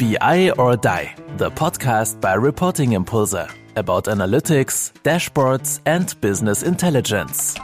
[0.00, 3.34] BI or Die, the podcast by Reporting Impulse
[3.76, 7.54] about analytics, dashboards, and business intelligence.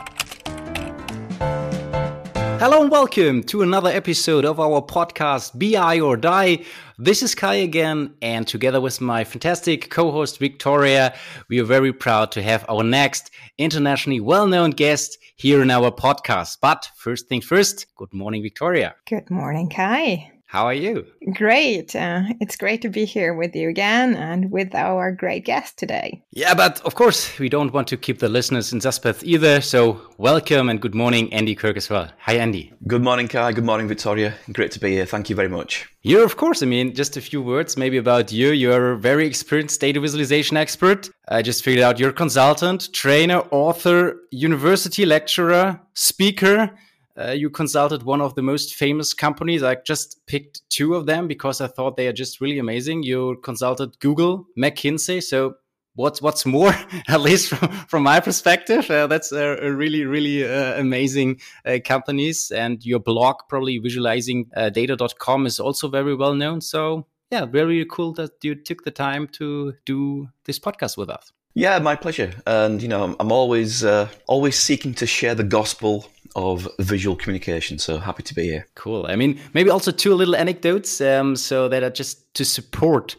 [2.60, 6.62] Hello and welcome to another episode of our podcast BI or Die.
[6.98, 11.16] This is Kai again, and together with my fantastic co host Viktoria,
[11.48, 15.90] we are very proud to have our next internationally well known guest here in our
[15.90, 16.58] podcast.
[16.60, 18.92] But first things first, good morning, Viktoria.
[19.06, 20.35] Good morning, Kai.
[20.48, 21.04] How are you?
[21.34, 21.96] Great.
[21.96, 26.22] Uh, it's great to be here with you again and with our great guest today.
[26.30, 29.60] Yeah, but of course, we don't want to keep the listeners in suspense either.
[29.60, 32.08] So, welcome and good morning, Andy Kirk, as well.
[32.20, 32.72] Hi, Andy.
[32.86, 33.52] Good morning, Kai.
[33.52, 34.34] Good morning, Viktoria.
[34.52, 35.04] Great to be here.
[35.04, 35.88] Thank you very much.
[36.02, 36.62] You're, of course.
[36.62, 38.52] I mean, just a few words maybe about you.
[38.52, 41.10] You're a very experienced data visualization expert.
[41.28, 46.70] I just figured out you're a consultant, trainer, author, university lecturer, speaker
[47.18, 49.62] uh, you consulted one of the most famous companies.
[49.62, 53.02] I just picked two of them because I thought they are just really amazing.
[53.02, 55.22] You consulted Google, McKinsey.
[55.22, 55.56] So
[55.94, 56.74] what's what's more,
[57.08, 61.78] at least from, from my perspective, uh, that's a, a, really really uh, amazing uh,
[61.84, 62.50] companies.
[62.50, 66.60] And your blog, probably visualising uh, data.com, is also very well known.
[66.60, 71.32] So yeah, very cool that you took the time to do this podcast with us.
[71.56, 72.32] Yeah, my pleasure.
[72.46, 77.78] And you know, I'm always uh, always seeking to share the gospel of visual communication.
[77.78, 78.66] So happy to be here.
[78.74, 79.06] Cool.
[79.08, 83.16] I mean, maybe also two little anecdotes, um, so that are just to support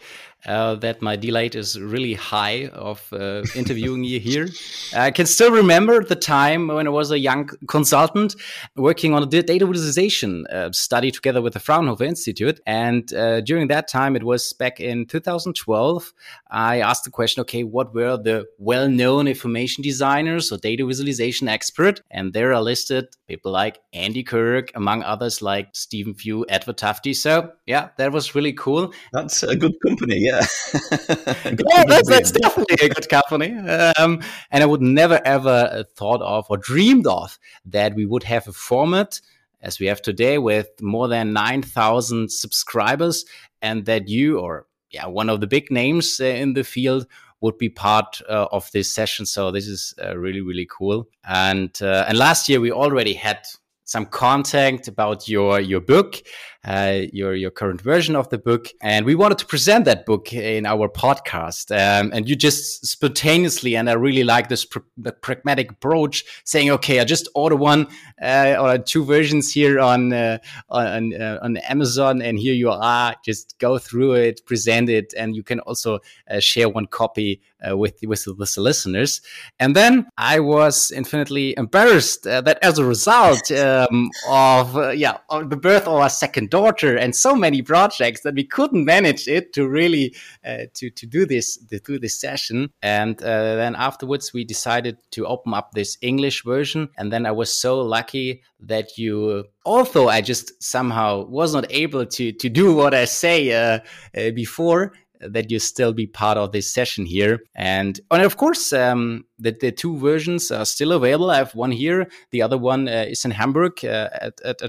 [0.47, 4.47] uh, that my delight is really high of uh, interviewing you here.
[4.95, 8.35] I can still remember the time when I was a young consultant
[8.75, 12.59] working on a data visualization uh, study together with the Fraunhofer Institute.
[12.65, 16.13] And uh, during that time, it was back in 2012,
[16.49, 22.01] I asked the question, okay, what were the well-known information designers or data visualization expert?
[22.09, 27.15] And there are listed people like Andy Kirk, among others like Stephen Few, Edward Tufte.
[27.15, 28.93] So yeah, that was really cool.
[29.11, 30.17] That's a good company.
[30.19, 30.36] Yeah.
[31.45, 33.53] yeah, that's, that's definitely a good company.
[33.53, 34.21] Um,
[34.51, 38.53] and I would never ever thought of or dreamed of that we would have a
[38.53, 39.21] format
[39.61, 43.25] as we have today with more than 9,000 subscribers
[43.61, 47.07] and that you or yeah, one of the big names uh, in the field
[47.41, 49.25] would be part uh, of this session.
[49.25, 51.07] So this is uh, really, really cool.
[51.23, 53.45] And, uh, and last year we already had
[53.87, 56.21] some contact about your your book,
[56.67, 60.33] uh, your your current version of the book, and we wanted to present that book
[60.33, 61.71] in our podcast.
[61.71, 64.79] Um, and you just spontaneously, and I really like this pr-
[65.21, 67.87] pragmatic approach, saying, "Okay, I just order one
[68.21, 73.15] uh, or two versions here on uh, on uh, on Amazon, and here you are.
[73.23, 75.99] Just go through it, present it, and you can also
[76.29, 79.21] uh, share one copy uh, with with the listeners."
[79.57, 85.55] And then I was infinitely embarrassed that as a result um, of yeah of the
[85.55, 89.61] birth of our second daughter and so many projects that we couldn't manage it to
[89.79, 92.69] really uh, to to do this to do this session.
[92.81, 96.89] And uh, then afterwards we decided to open up this English version.
[96.97, 101.09] And then I was so lucky that you although I just somehow
[101.39, 103.79] was not able to to do what I say uh,
[104.17, 107.39] uh, before, that you still be part of this session here.
[107.55, 111.29] And, and of course, um, the, the two versions are still available.
[111.29, 112.07] I have one here.
[112.31, 114.61] The other one uh, is in Hamburg uh, at, at.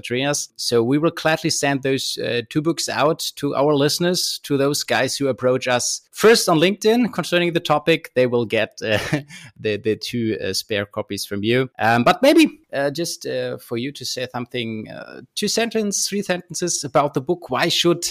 [0.55, 4.83] So we will gladly send those uh, two books out to our listeners, to those
[4.83, 8.11] guys who approach us first on LinkedIn concerning the topic.
[8.15, 8.99] They will get uh,
[9.59, 11.69] the, the two uh, spare copies from you.
[11.79, 13.27] Um, but maybe uh, just
[13.61, 14.87] for you to say something,
[15.35, 17.49] two sentences, three sentences about the book.
[17.49, 18.05] Why should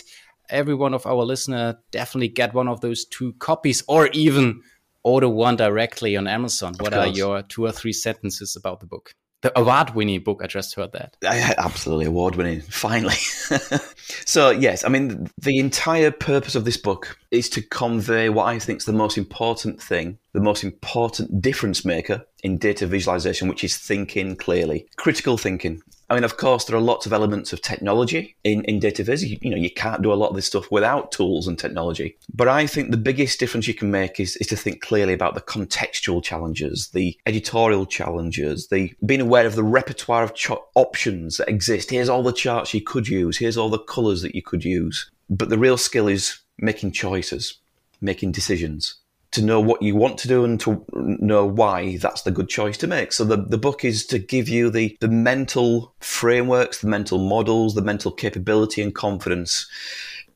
[0.50, 4.62] every one of our listener definitely get one of those two copies or even
[5.03, 6.75] order one directly on Amazon.
[6.81, 9.12] What are your two or three sentences about the book?
[9.41, 11.16] The award winning book, I just heard that.
[11.25, 13.14] Absolutely award winning, finally.
[14.26, 18.58] so, yes, I mean, the entire purpose of this book is to convey what I
[18.58, 23.64] think is the most important thing, the most important difference maker in data visualization, which
[23.64, 25.82] is thinking clearly, critical thinking.
[26.10, 29.24] I mean, of course, there are lots of elements of technology in, in data viz.
[29.24, 32.16] You, you, know, you can't do a lot of this stuff without tools and technology.
[32.32, 35.34] But I think the biggest difference you can make is, is to think clearly about
[35.34, 41.36] the contextual challenges, the editorial challenges, the being aware of the repertoire of ch- options
[41.36, 41.90] that exist.
[41.90, 43.36] Here's all the charts you could use.
[43.36, 45.10] Here's all the colors that you could use.
[45.28, 47.58] But the real skill is making choices,
[48.00, 48.94] making decisions
[49.32, 52.78] to know what you want to do and to know why that's the good choice
[52.78, 53.12] to make.
[53.12, 57.75] So the, the book is to give you the, the mental frameworks, the mental models,
[57.75, 59.69] the mental capability and confidence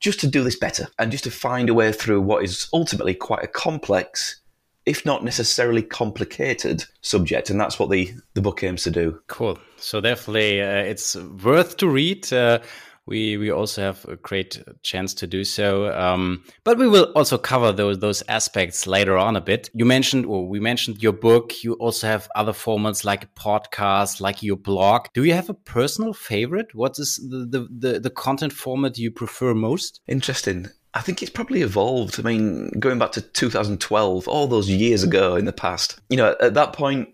[0.00, 3.14] just to do this better and just to find a way through what is ultimately
[3.14, 4.40] quite a complex
[4.84, 7.50] if not necessarily complicated subject.
[7.50, 9.20] And that's what the the book aims to do.
[9.28, 9.58] Cool.
[9.76, 12.32] So definitely uh, it's worth to read.
[12.32, 12.58] Uh,
[13.06, 15.92] we we also have a great chance to do so.
[15.92, 19.70] Um, but we will also cover those those aspects later on a bit.
[19.74, 21.64] You mentioned, or we mentioned your book.
[21.64, 25.06] You also have other formats like a podcast, like your blog.
[25.14, 26.74] Do you have a personal favorite?
[26.74, 30.00] What is the the the, the content format you prefer most?
[30.06, 30.68] Interesting.
[30.94, 32.20] I think it's probably evolved.
[32.20, 36.36] I mean, going back to 2012, all those years ago in the past, you know,
[36.38, 37.08] at that point,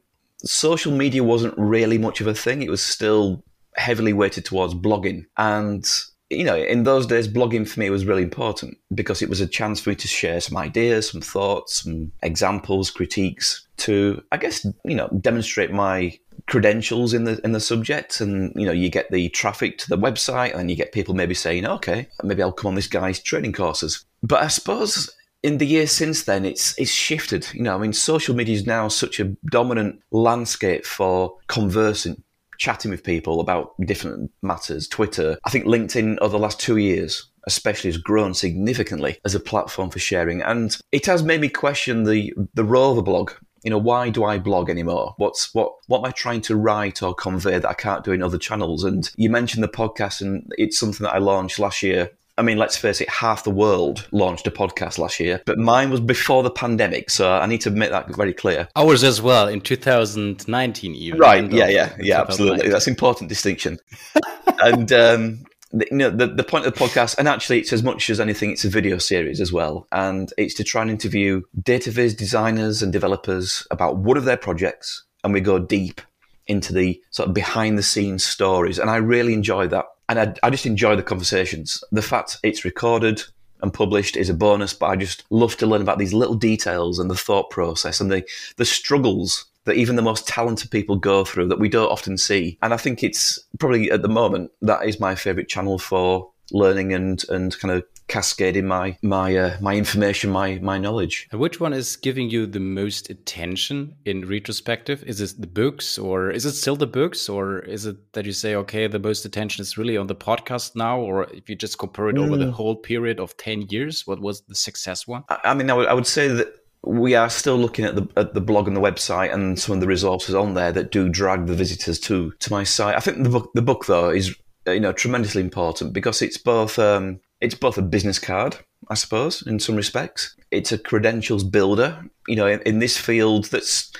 [0.45, 2.63] social media wasn't really much of a thing.
[2.63, 3.45] It was still
[3.79, 5.25] heavily weighted towards blogging.
[5.37, 5.89] And,
[6.31, 9.47] you know, in those days, blogging for me was really important because it was a
[9.47, 14.67] chance for me to share some ideas, some thoughts, some examples, critiques to, I guess,
[14.85, 18.21] you know, demonstrate my credentials in the in the subject.
[18.21, 21.35] And you know you get the traffic to the website and you get people maybe
[21.35, 24.05] saying okay maybe I'll come on this guy's training courses.
[24.23, 25.11] But I suppose
[25.43, 27.47] in the years since then it's it's shifted.
[27.53, 32.23] You know I mean social media is now such a dominant landscape for conversing
[32.59, 34.87] chatting with people about different matters.
[34.89, 39.41] Twitter, I think LinkedIn over the last two years especially has grown significantly as a
[39.41, 40.43] platform for sharing.
[40.43, 43.33] And it has made me question the the role of a blog.
[43.65, 45.15] You know, why do I blog anymore?
[45.17, 48.23] What's what what am I trying to write or convey that I can't do in
[48.23, 48.85] other channels?
[48.85, 52.57] And you mentioned the podcast and it's something that I launched last year I mean,
[52.57, 56.45] let's face it, half the world launched a podcast last year, but mine was before
[56.45, 57.11] the pandemic.
[57.11, 58.69] So I need to make that very clear.
[58.77, 61.19] Ours as well in 2019, even.
[61.19, 61.51] Right.
[61.51, 61.69] Yeah.
[61.69, 61.97] Yeah.
[61.99, 62.21] Yeah.
[62.21, 62.69] Absolutely.
[62.69, 63.81] That's important distinction.
[64.61, 67.83] and, um, the, you know, the, the point of the podcast, and actually, it's as
[67.83, 69.87] much as anything, it's a video series as well.
[69.93, 74.37] And it's to try and interview data viz designers and developers about one of their
[74.37, 75.05] projects.
[75.25, 76.01] And we go deep
[76.47, 78.79] into the sort of behind the scenes stories.
[78.79, 81.83] And I really enjoy that and I, I just enjoy the conversations.
[81.93, 83.23] The fact it's recorded
[83.61, 86.99] and published is a bonus, but I just love to learn about these little details
[86.99, 88.25] and the thought process and the
[88.57, 92.57] the struggles that even the most talented people go through that we don't often see.
[92.63, 96.95] And I think it's probably at the moment that is my favorite channel for learning
[96.95, 101.29] and and kind of cascading my my uh, my information, my my knowledge.
[101.33, 105.05] Which one is giving you the most attention in retrospective?
[105.05, 108.33] Is it the books, or is it still the books, or is it that you
[108.33, 111.79] say, okay, the most attention is really on the podcast now, or if you just
[111.79, 112.25] compare it mm.
[112.25, 112.53] over the mm.
[112.53, 115.25] whole period of ten years, what was the success one?
[115.29, 118.09] I, I mean, I would, I would say that we are still looking at the
[118.17, 121.09] at the blog and the website and some of the resources on there that do
[121.09, 122.97] drag the visitors to to my site.
[122.97, 124.35] I think the book the book though is
[124.67, 128.57] you know tremendously important because it's both um, it's both a business card,
[128.89, 130.37] I suppose, in some respects.
[130.51, 133.93] It's a credentials builder, you know, in, in this field that's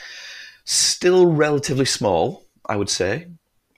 [0.65, 3.29] still relatively small, I would say.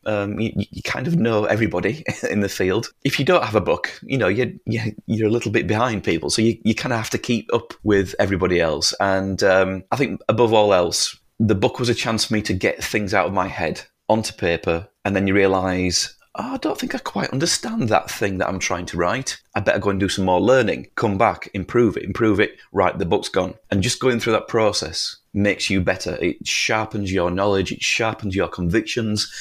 [0.07, 2.91] Um, you, you, kind of know everybody in the field.
[3.05, 6.31] If you don't have a book, you know, you're, you're a little bit behind people.
[6.31, 8.95] So you, you kind of have to keep up with everybody else.
[8.99, 12.55] And um, I think above all else, the book was a chance for me to
[12.55, 14.89] get things out of my head onto paper.
[15.05, 18.59] And then you realize oh, I don't think I quite understand that thing that I'm
[18.59, 19.41] trying to write.
[19.55, 22.57] I better go and do some more learning, come back, improve it, improve it.
[22.73, 23.55] Right, the book's gone.
[23.71, 26.17] And just going through that process makes you better.
[26.21, 29.33] It sharpens your knowledge, it sharpens your convictions.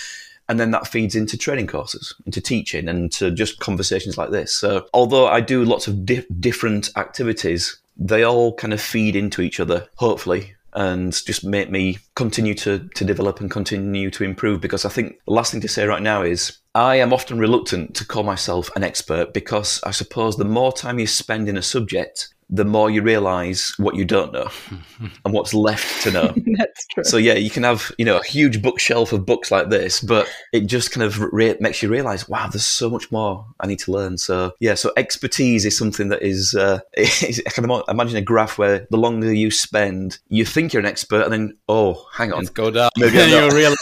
[0.48, 4.56] And then that feeds into training courses, into teaching, and to just conversations like this.
[4.56, 9.44] So, although I do lots of di- different activities, they all kind of feed into
[9.44, 14.62] each other, hopefully, and just make me continue to, to develop and continue to improve.
[14.62, 17.96] Because I think the last thing to say right now is I am often reluctant
[17.96, 21.62] to call myself an expert because I suppose the more time you spend in a
[21.62, 24.50] subject, the more you realize what you don't know
[25.26, 26.34] and what's left to know.
[26.58, 27.04] That's true.
[27.04, 30.28] So yeah, you can have you know a huge bookshelf of books like this, but
[30.52, 33.80] it just kind of re- makes you realize, wow, there's so much more I need
[33.80, 34.18] to learn.
[34.18, 38.58] So yeah, so expertise is something that is, uh, is I can imagine a graph
[38.58, 42.40] where the longer you spend, you think you're an expert, and then oh, hang on,
[42.40, 42.90] Let's go down.
[42.98, 43.78] Maybe you realize.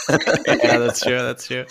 [0.46, 1.18] yeah, that's true.
[1.18, 1.64] That's true.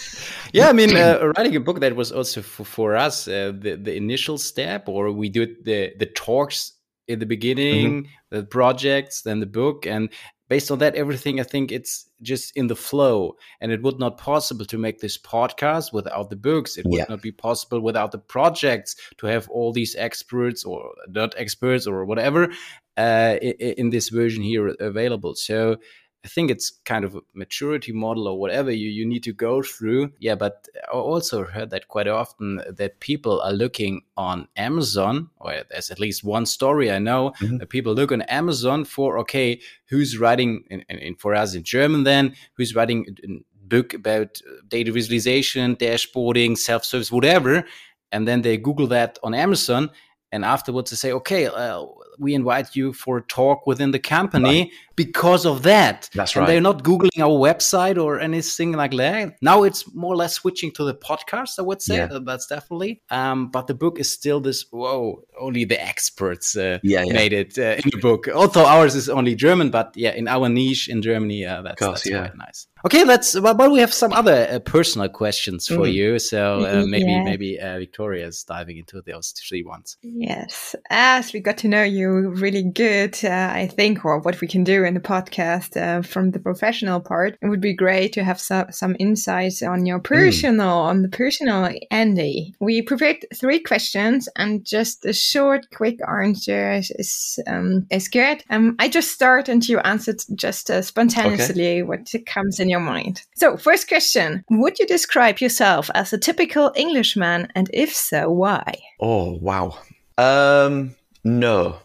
[0.51, 3.75] Yeah, I mean, uh, writing a book that was also for, for us uh, the
[3.75, 6.73] the initial step, or we do the the talks
[7.07, 8.37] in the beginning, mm-hmm.
[8.37, 10.09] the projects, then the book, and
[10.49, 14.17] based on that, everything I think it's just in the flow, and it would not
[14.17, 16.77] possible to make this podcast without the books.
[16.77, 17.05] It would yeah.
[17.09, 22.05] not be possible without the projects to have all these experts or not experts or
[22.05, 22.49] whatever
[22.97, 25.35] uh, in, in this version here available.
[25.35, 25.77] So
[26.25, 29.61] I think it's kind of a maturity model or whatever you, you need to go
[29.61, 30.11] through.
[30.19, 35.63] Yeah, but I also heard that quite often that people are looking on Amazon, or
[35.69, 37.57] there's at least one story I know mm-hmm.
[37.57, 42.03] that people look on Amazon for, okay, who's writing, in, in, for us in German
[42.03, 47.63] then, who's writing a book about data visualization, dashboarding, self service, whatever.
[48.11, 49.91] And then they Google that on Amazon
[50.31, 51.85] and afterwards they say, okay, uh,
[52.19, 54.71] we invite you for a talk within the company right.
[54.95, 56.09] because of that.
[56.13, 56.43] That's right.
[56.43, 59.37] And they're not Googling our website or anything like that.
[59.41, 61.97] Now it's more or less switching to the podcast, I would say.
[61.97, 62.19] Yeah.
[62.21, 63.01] That's definitely.
[63.09, 67.13] Um, but the book is still this, whoa, only the experts uh, yeah, yeah.
[67.13, 68.27] made it uh, in the book.
[68.27, 72.03] Although ours is only German, but yeah, in our niche in Germany, uh, that's, course,
[72.03, 72.67] that's quite nice.
[72.85, 73.37] Okay, let's.
[73.39, 75.93] But we have some other uh, personal questions for mm.
[75.93, 76.19] you.
[76.19, 77.23] So uh, maybe yeah.
[77.23, 79.97] maybe uh, Viktoria is diving into those three ones.
[80.03, 84.47] Yes, as we got to know you really good, uh, I think, or what we
[84.47, 88.23] can do in the podcast uh, from the professional part, it would be great to
[88.23, 90.05] have some some insights on your mm.
[90.05, 90.89] personal mm.
[90.89, 92.55] on the personal Andy.
[92.61, 98.43] We prepared three questions and just a short, quick answer is um, is good.
[98.49, 101.83] Um, I just start and you answered just uh, spontaneously okay.
[101.83, 103.23] what comes in your your mind.
[103.35, 107.47] So, first question Would you describe yourself as a typical Englishman?
[107.55, 108.79] And if so, why?
[108.99, 109.77] Oh, wow.
[110.17, 111.77] Um, no,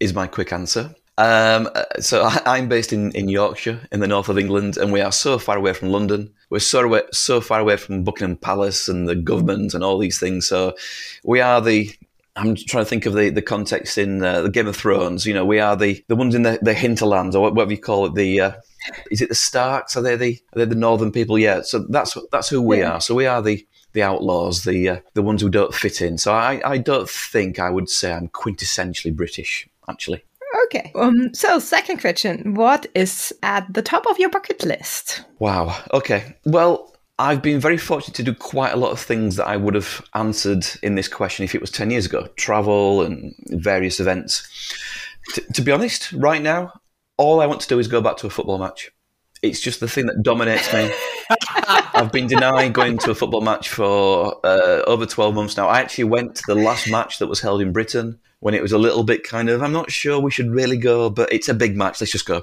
[0.00, 0.94] is my quick answer.
[1.18, 4.92] Um, uh, so I, am based in, in Yorkshire, in the north of England, and
[4.92, 6.32] we are so far away from London.
[6.48, 10.18] We're so away, so far away from Buckingham Palace and the government and all these
[10.18, 10.46] things.
[10.46, 10.74] So
[11.22, 11.90] we are the
[12.36, 15.26] I'm trying to think of the, the context in uh, the Game of Thrones.
[15.26, 18.06] You know, we are the, the ones in the, the hinterlands, or whatever you call
[18.06, 18.14] it.
[18.14, 18.52] The uh,
[19.10, 19.96] is it the Starks?
[19.96, 21.38] Are they the are they the northern people?
[21.38, 21.62] Yeah.
[21.62, 22.92] So that's that's who we yeah.
[22.92, 23.00] are.
[23.00, 26.18] So we are the the outlaws, the uh, the ones who don't fit in.
[26.18, 30.22] So I, I don't think I would say I'm quintessentially British, actually.
[30.64, 30.92] Okay.
[30.94, 35.24] Um, so, second question What is at the top of your bucket list?
[35.38, 35.76] Wow.
[35.92, 36.36] Okay.
[36.44, 39.74] Well, I've been very fortunate to do quite a lot of things that I would
[39.74, 44.48] have answered in this question if it was 10 years ago travel and various events.
[45.34, 46.72] T- to be honest, right now,
[47.18, 48.90] all I want to do is go back to a football match.
[49.42, 50.90] It's just the thing that dominates me.
[51.94, 55.68] I've been denying going to a football match for uh, over 12 months now.
[55.68, 58.72] I actually went to the last match that was held in Britain when it was
[58.72, 61.54] a little bit kind of, I'm not sure we should really go, but it's a
[61.54, 62.00] big match.
[62.00, 62.42] Let's just go.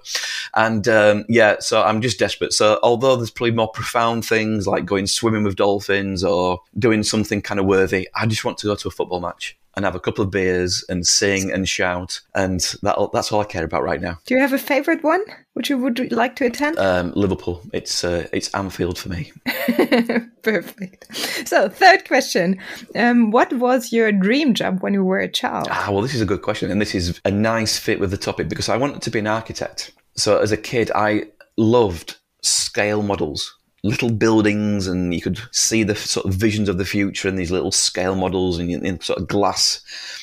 [0.55, 2.53] And um, yeah, so I'm just desperate.
[2.53, 7.41] So although there's probably more profound things like going swimming with dolphins or doing something
[7.41, 9.99] kind of worthy, I just want to go to a football match and have a
[9.99, 12.19] couple of beers and sing and shout.
[12.33, 14.17] And that, that's all I care about right now.
[14.25, 16.79] Do you have a favourite one which you would like to attend?
[16.79, 17.61] Um, Liverpool.
[17.73, 19.31] It's uh, it's Anfield for me.
[20.41, 21.15] Perfect.
[21.47, 22.59] So, third question.
[22.95, 25.67] Um, what was your dream job when you were a child?
[25.69, 26.71] Ah, well, this is a good question.
[26.71, 29.27] And this is a nice fit with the topic because I wanted to be an
[29.27, 29.93] architect.
[30.15, 35.95] So, as a kid, I loved scale models little buildings and you could see the
[35.95, 39.27] sort of visions of the future in these little scale models and in, sort of
[39.27, 39.81] glass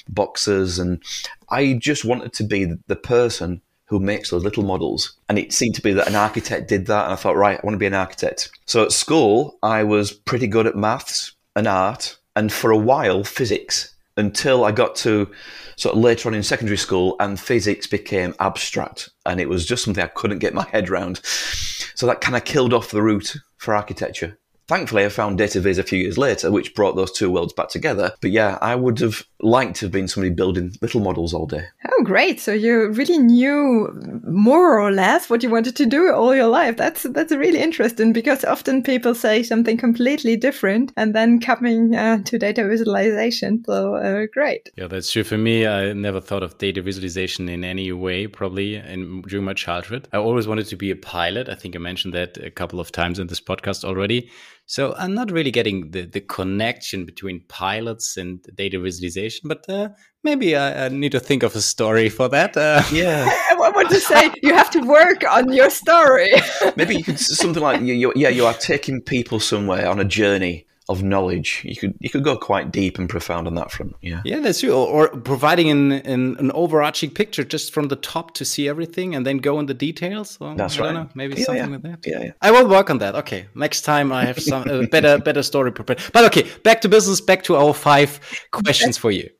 [0.09, 0.79] boxes.
[0.79, 1.03] And
[1.51, 5.17] i just wanted to be the person who makes those little models.
[5.29, 7.05] And it seemed to be that an architect did that.
[7.05, 8.51] And i thought right i want to be an architect.
[8.67, 13.23] So at school i was pretty good at maths and art and for a while
[13.23, 15.31] physics until i got to
[15.77, 19.11] sort of later on in secondary school and physics became abstract.
[19.27, 21.21] And it was just something i couldn't get my head around
[21.95, 24.39] so that kind of killed off the route for architecture.
[24.67, 27.69] Thankfully, I found data viz a few years later, which brought those two worlds back
[27.69, 28.13] together.
[28.23, 31.65] But yeah, I would have liked to have been somebody building little models all day.
[31.91, 32.41] Oh, great!
[32.41, 36.79] So you really knew more or less what you wanted to do all your life.
[36.79, 42.23] That's that's really interesting because often people say something completely different and then coming uh,
[42.25, 43.63] to data visualization.
[43.67, 44.71] So uh, great.
[44.77, 45.25] Yeah, that's true.
[45.25, 48.27] For me, I never thought of data visualization in any way.
[48.27, 51.51] Probably in, during my childhood, I always wanted to be a pilot.
[51.51, 54.31] I think I mentioned that a couple of times in this podcast already.
[54.67, 59.91] So I'm not really getting the, the connection between pilots and data visualization, but uh,
[60.23, 62.57] maybe I, I, need to think of a story for that.
[62.57, 62.83] Uh.
[62.91, 63.29] Yeah.
[63.29, 66.33] I want to say you have to work on your story.
[66.77, 70.05] maybe you could something like you, you, yeah, you are taking people somewhere on a
[70.05, 71.63] journey of knowledge.
[71.65, 73.95] You could you could go quite deep and profound on that front.
[74.03, 74.73] Yeah, yeah, that's true.
[74.73, 79.15] Or, or providing an, an, an overarching picture just from the top to see everything,
[79.15, 80.39] and then go in the details.
[80.39, 80.95] Well, that's I right.
[80.95, 81.71] Know, maybe yeah, something yeah.
[81.71, 82.07] like that.
[82.07, 82.33] Yeah, yeah.
[82.43, 83.15] I will work on that.
[83.15, 86.01] Okay, next time I have some uh, better better story prepared.
[86.13, 87.21] But okay, back to business.
[87.21, 89.31] Back to our five questions for you.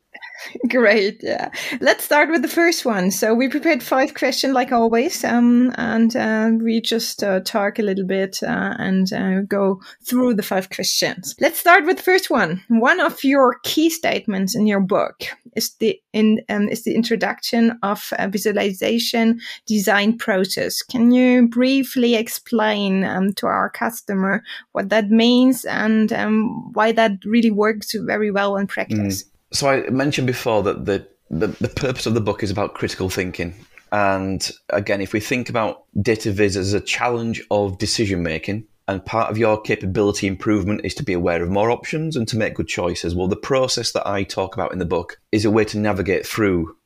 [0.69, 1.21] Great.
[1.23, 1.51] Yeah.
[1.81, 3.11] Let's start with the first one.
[3.11, 7.83] So we prepared five questions like always, um, and uh, we just uh, talk a
[7.83, 11.35] little bit uh, and uh, go through the five questions.
[11.41, 12.63] Let's start with the first one.
[12.69, 15.25] One of your key statements in your book
[15.57, 20.83] is the in um, is the introduction of a visualization design process.
[20.83, 27.13] Can you briefly explain um, to our customer what that means and um, why that
[27.25, 29.25] really works very well in practice?
[29.25, 32.75] Mm so I mentioned before that the, the, the purpose of the book is about
[32.75, 33.55] critical thinking.
[33.93, 39.05] And again, if we think about data viz as a challenge of decision making, And
[39.05, 42.55] part of your capability improvement is to be aware of more options and to make
[42.55, 43.15] good choices.
[43.15, 46.27] Well, the process that I talk about in the book is a way to navigate
[46.27, 46.77] through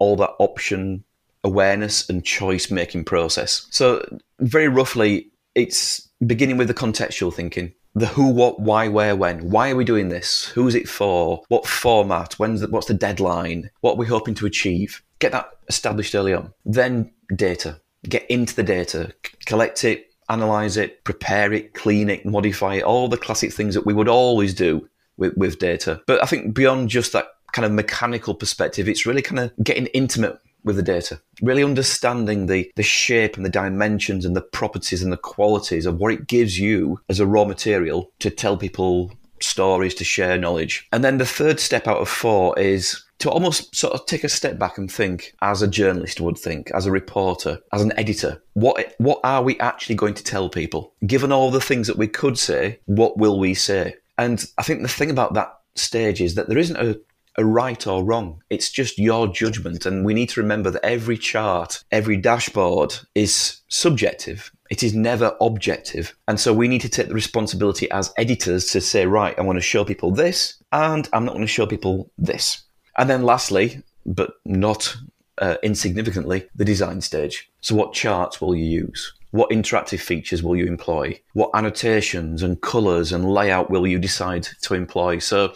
[0.00, 1.04] all that option
[1.44, 3.66] awareness and choice making process.
[3.70, 4.04] So,
[4.40, 9.50] very roughly, it's beginning with the contextual thinking the who, what, why, where, when.
[9.50, 10.46] Why are we doing this?
[10.46, 11.42] Who's it for?
[11.48, 12.34] What format?
[12.34, 13.70] When's the, what's the deadline?
[13.80, 15.02] What are we hoping to achieve?
[15.20, 16.52] Get that established early on.
[16.64, 17.80] Then data.
[18.08, 19.14] Get into the data,
[19.46, 23.86] collect it, analyze it, prepare it, clean it, modify it, all the classic things that
[23.86, 24.86] we would always do
[25.16, 26.02] with, with data.
[26.06, 29.86] But I think beyond just that kind of mechanical perspective, it's really kind of getting
[29.86, 35.02] intimate with the data, really understanding the, the shape and the dimensions and the properties
[35.02, 39.12] and the qualities of what it gives you as a raw material to tell people
[39.40, 40.88] stories, to share knowledge.
[40.92, 44.28] And then the third step out of four is to almost sort of take a
[44.28, 48.42] step back and think as a journalist would think, as a reporter, as an editor,
[48.54, 50.94] what what are we actually going to tell people?
[51.06, 53.94] Given all the things that we could say, what will we say?
[54.18, 57.00] And I think the thing about that stage is that there isn't a
[57.36, 58.42] a right or wrong.
[58.50, 59.86] It's just your judgment.
[59.86, 64.52] And we need to remember that every chart, every dashboard is subjective.
[64.70, 66.14] It is never objective.
[66.26, 69.56] And so we need to take the responsibility as editors to say, right, I want
[69.56, 72.62] to show people this, and I'm not going to show people this.
[72.96, 74.96] And then lastly, but not
[75.38, 77.50] uh, insignificantly, the design stage.
[77.60, 79.12] So, what charts will you use?
[79.34, 81.20] What interactive features will you employ?
[81.32, 85.18] What annotations and colours and layout will you decide to employ?
[85.18, 85.54] So,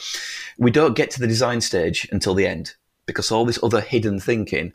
[0.59, 2.75] we don't get to the design stage until the end
[3.07, 4.73] because all this other hidden thinking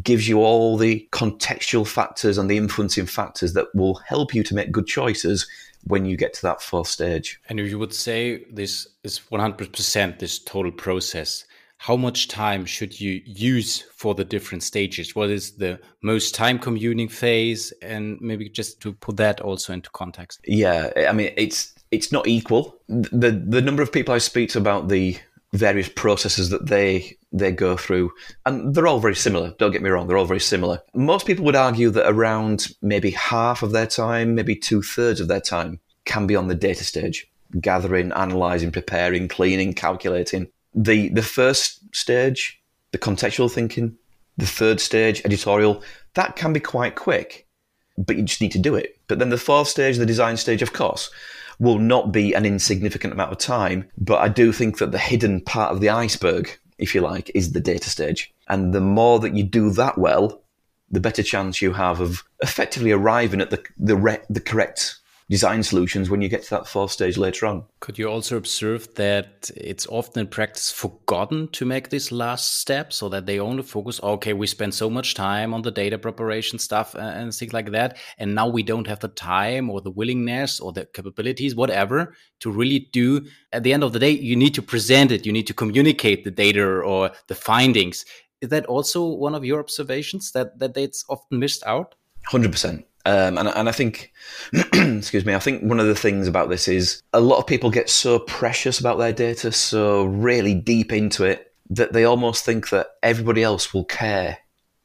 [0.00, 4.54] gives you all the contextual factors and the influencing factors that will help you to
[4.54, 5.48] make good choices
[5.88, 7.40] when you get to that fourth stage.
[7.48, 11.44] And you would say this is 100% this total process,
[11.86, 15.14] how much time should you use for the different stages?
[15.14, 17.72] What is the most time consuming phase?
[17.80, 20.40] And maybe just to put that also into context.
[20.44, 22.76] Yeah, I mean, it's it's not equal.
[22.88, 25.16] The the number of people I speak to about the
[25.52, 28.10] various processes that they they go through
[28.44, 31.44] and they're all very similar don't get me wrong they're all very similar most people
[31.44, 36.26] would argue that around maybe half of their time maybe two-thirds of their time can
[36.26, 37.26] be on the data stage
[37.60, 43.96] gathering analyzing preparing cleaning calculating the the first stage, the contextual thinking,
[44.36, 45.82] the third stage, editorial,
[46.14, 47.48] that can be quite quick,
[47.96, 48.98] but you just need to do it.
[49.08, 51.10] But then the fourth stage, the design stage, of course,
[51.58, 53.88] will not be an insignificant amount of time.
[53.96, 57.52] But I do think that the hidden part of the iceberg, if you like, is
[57.52, 58.32] the data stage.
[58.48, 60.42] And the more that you do that well,
[60.90, 65.62] the better chance you have of effectively arriving at the the, re- the correct design
[65.62, 67.64] solutions when you get to that fourth stage later on.
[67.80, 72.92] Could you also observe that it's often in practice forgotten to make this last step
[72.92, 76.58] so that they only focus, okay, we spend so much time on the data preparation
[76.58, 77.96] stuff and things like that.
[78.18, 82.50] And now we don't have the time or the willingness or the capabilities, whatever, to
[82.50, 83.26] really do.
[83.52, 86.22] At the end of the day, you need to present it, you need to communicate
[86.22, 88.04] the data or the findings.
[88.40, 91.96] Is that also one of your observations that, that it's often missed out?
[92.30, 92.84] 100%.
[93.06, 94.12] Um, and, and I think,
[94.52, 97.70] excuse me, I think one of the things about this is a lot of people
[97.70, 102.70] get so precious about their data, so really deep into it, that they almost think
[102.70, 104.38] that everybody else will care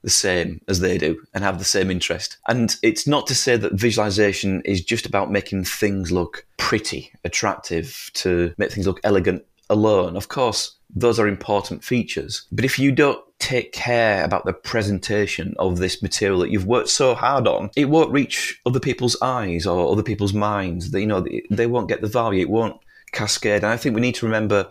[0.04, 2.38] the same as they do and have the same interest.
[2.48, 8.12] And it's not to say that visualization is just about making things look pretty, attractive,
[8.16, 10.16] to make things look elegant alone.
[10.16, 12.46] Of course, those are important features.
[12.52, 16.90] But if you don't take care about the presentation of this material that you've worked
[16.90, 20.92] so hard on, it won't reach other people's eyes or other people's minds.
[20.92, 22.42] They, you know, they won't get the value.
[22.42, 22.80] It won't
[23.14, 23.64] cascade.
[23.64, 24.70] And I think we need to remember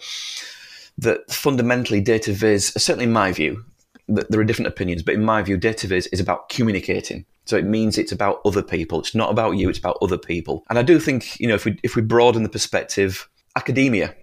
[0.99, 3.65] that fundamentally data viz, certainly in my view,
[4.07, 7.25] there are different opinions, but in my view, data viz is about communicating.
[7.47, 9.01] So it means it's about other people.
[9.01, 9.69] It's not about you.
[9.69, 10.65] It's about other people.
[10.69, 14.15] And I do think, you know, if we if we broaden the perspective, academia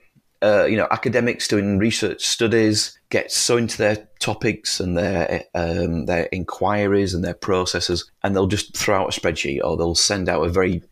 [0.43, 6.05] uh, you know, academics doing research studies get so into their topics and their um,
[6.05, 10.29] their inquiries and their processes, and they'll just throw out a spreadsheet or they'll send
[10.29, 10.83] out a very,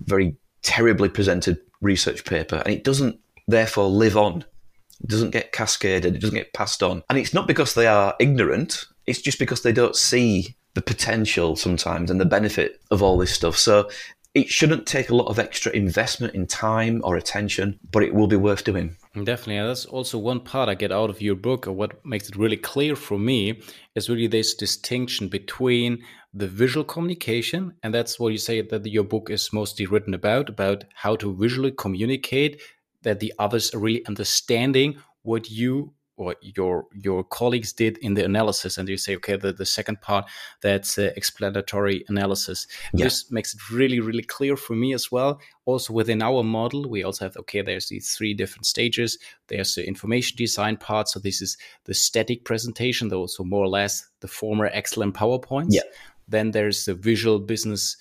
[0.00, 4.44] very terribly presented research paper, and it doesn't therefore live on.
[5.02, 6.14] It doesn't get cascaded.
[6.14, 8.86] It doesn't get passed on, and it's not because they are ignorant.
[9.06, 13.34] It's just because they don't see the potential sometimes and the benefit of all this
[13.34, 13.56] stuff.
[13.56, 13.90] So
[14.34, 18.26] it shouldn't take a lot of extra investment in time or attention, but it will
[18.26, 18.96] be worth doing.
[19.14, 19.58] Definitely.
[19.58, 22.36] And that's also one part I get out of your book, or what makes it
[22.36, 23.60] really clear for me
[23.94, 29.04] is really this distinction between the visual communication, and that's what you say that your
[29.04, 32.62] book is mostly written about, about how to visually communicate
[33.02, 38.24] that the others are really understanding what you or your your colleagues did in the
[38.24, 40.24] analysis and you say okay the, the second part
[40.60, 43.04] that's uh, explanatory analysis yeah.
[43.04, 47.02] this makes it really really clear for me as well also within our model we
[47.02, 51.40] also have okay there's these three different stages there's the information design part so this
[51.40, 55.82] is the static presentation though so more or less the former excellent powerpoints yeah.
[56.28, 57.96] then there's the visual business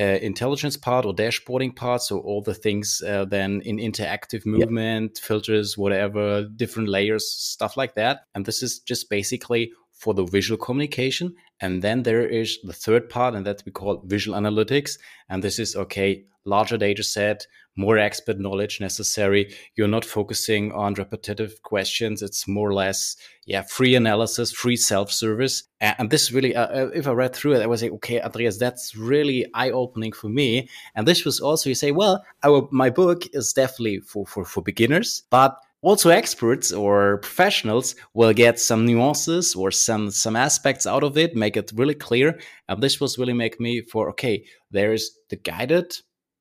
[0.00, 2.02] uh, intelligence part or dashboarding part.
[2.02, 5.24] So all the things uh, then in interactive movement, yep.
[5.24, 8.20] filters, whatever, different layers, stuff like that.
[8.34, 11.34] And this is just basically for the visual communication.
[11.60, 14.98] And then there is the third part, and that we call visual analytics.
[15.28, 19.54] And this is okay, larger data set, more expert knowledge necessary.
[19.76, 22.22] You're not focusing on repetitive questions.
[22.22, 25.64] It's more or less, yeah, free analysis, free self service.
[25.80, 28.58] And this really, uh, uh, if I read through it, I was like, okay, Andreas,
[28.58, 30.68] that's really eye opening for me.
[30.94, 34.62] And this was also, you say, well, our, my book is definitely for, for, for
[34.62, 41.02] beginners, but also experts or professionals will get some nuances or some some aspects out
[41.02, 45.18] of it make it really clear and this was really make me for okay there's
[45.28, 45.92] the guided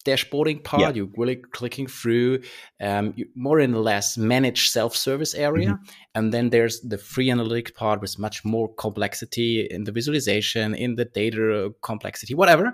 [0.03, 0.81] dashboarding part.
[0.81, 0.91] Yeah.
[0.91, 2.41] You're really clicking through
[2.79, 5.83] um, more and less managed self-service area, mm-hmm.
[6.15, 10.95] and then there's the free analytic part with much more complexity in the visualization, in
[10.95, 12.73] the data complexity, whatever.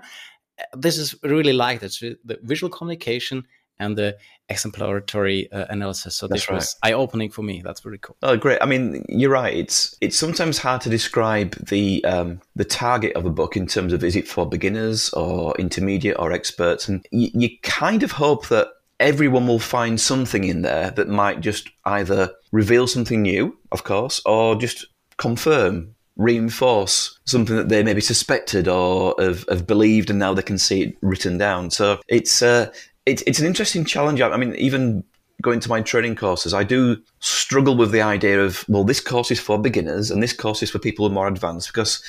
[0.72, 1.92] This is really like that.
[2.24, 3.44] The visual communication
[3.78, 4.16] and the
[4.48, 6.16] exemplary uh, analysis.
[6.16, 6.56] So That's this right.
[6.56, 7.62] was eye opening for me.
[7.62, 8.16] That's very cool.
[8.22, 8.58] Oh, great!
[8.60, 9.54] I mean, you're right.
[9.54, 13.92] It's it's sometimes hard to describe the um, the target of a book in terms
[13.92, 18.48] of is it for beginners or intermediate or experts, and you, you kind of hope
[18.48, 18.68] that
[19.00, 24.20] everyone will find something in there that might just either reveal something new, of course,
[24.26, 24.86] or just
[25.18, 30.58] confirm reinforce something that they maybe suspected or have, have, believed and now they can
[30.58, 31.70] see it written down.
[31.70, 32.72] So it's uh,
[33.08, 34.20] it's it's an interesting challenge.
[34.20, 35.04] I mean, even
[35.42, 39.30] going to my training courses, I do struggle with the idea of well, this course
[39.30, 42.02] is for beginners and this course is for people who are more advanced because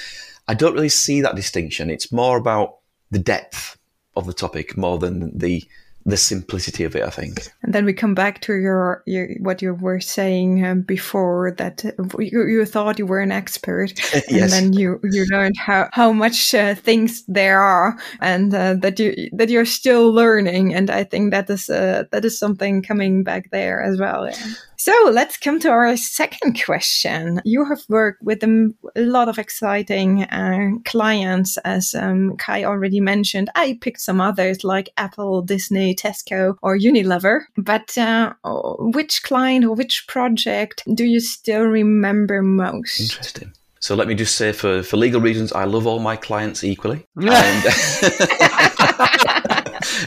[0.48, 1.90] I don't really see that distinction.
[1.90, 2.78] It's more about
[3.12, 3.78] the depth
[4.16, 5.64] of the topic more than the
[6.06, 7.52] the simplicity of it, I think.
[7.62, 11.84] And then we come back to your, your what you were saying um, before that
[12.18, 14.32] you, you thought you were an expert, yes.
[14.32, 19.00] and then you you learned how how much uh, things there are, and uh, that
[19.00, 20.74] you that you're still learning.
[20.74, 24.28] And I think that is uh, that is something coming back there as well.
[24.28, 24.54] Yeah.
[24.80, 27.42] So let's come to our second question.
[27.44, 33.50] You have worked with a lot of exciting uh, clients, as um, Kai already mentioned.
[33.56, 37.42] I picked some others like Apple, Disney, Tesco, or Unilever.
[37.58, 38.32] But uh,
[38.80, 43.02] which client or which project do you still remember most?
[43.02, 43.52] Interesting.
[43.82, 47.06] So let me just say, for, for legal reasons, I love all my clients equally.
[47.18, 47.66] and,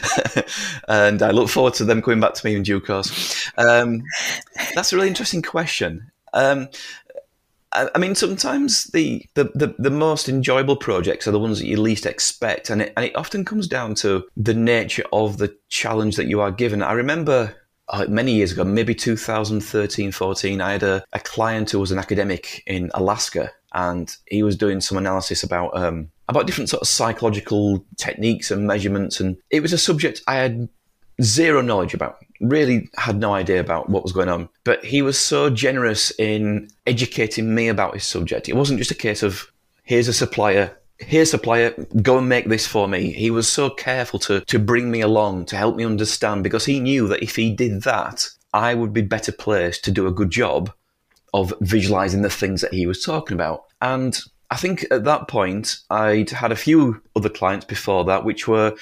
[0.87, 3.49] and I look forward to them coming back to me in due course.
[3.57, 4.03] Um,
[4.75, 6.11] that's a really interesting question.
[6.33, 6.69] Um,
[7.73, 11.67] I, I mean, sometimes the, the, the, the, most enjoyable projects are the ones that
[11.67, 15.55] you least expect, and it, and it often comes down to the nature of the
[15.69, 16.81] challenge that you are given.
[16.81, 17.55] I remember
[18.07, 22.63] many years ago, maybe 2013, 14, I had a, a client who was an academic
[22.65, 27.85] in Alaska, and he was doing some analysis about um, about different sort of psychological
[27.97, 30.69] techniques and measurements, and it was a subject I had
[31.21, 32.17] zero knowledge about.
[32.41, 34.49] Really had no idea about what was going on.
[34.63, 38.49] But he was so generous in educating me about his subject.
[38.49, 39.51] It wasn't just a case of
[39.83, 43.11] here's a supplier, here's a supplier, go and make this for me.
[43.11, 46.79] He was so careful to to bring me along, to help me understand, because he
[46.79, 50.31] knew that if he did that, I would be better placed to do a good
[50.31, 50.71] job
[51.33, 53.63] of visualizing the things that he was talking about.
[53.81, 54.19] And
[54.53, 58.75] I think at that point, I'd had a few other clients before that, which were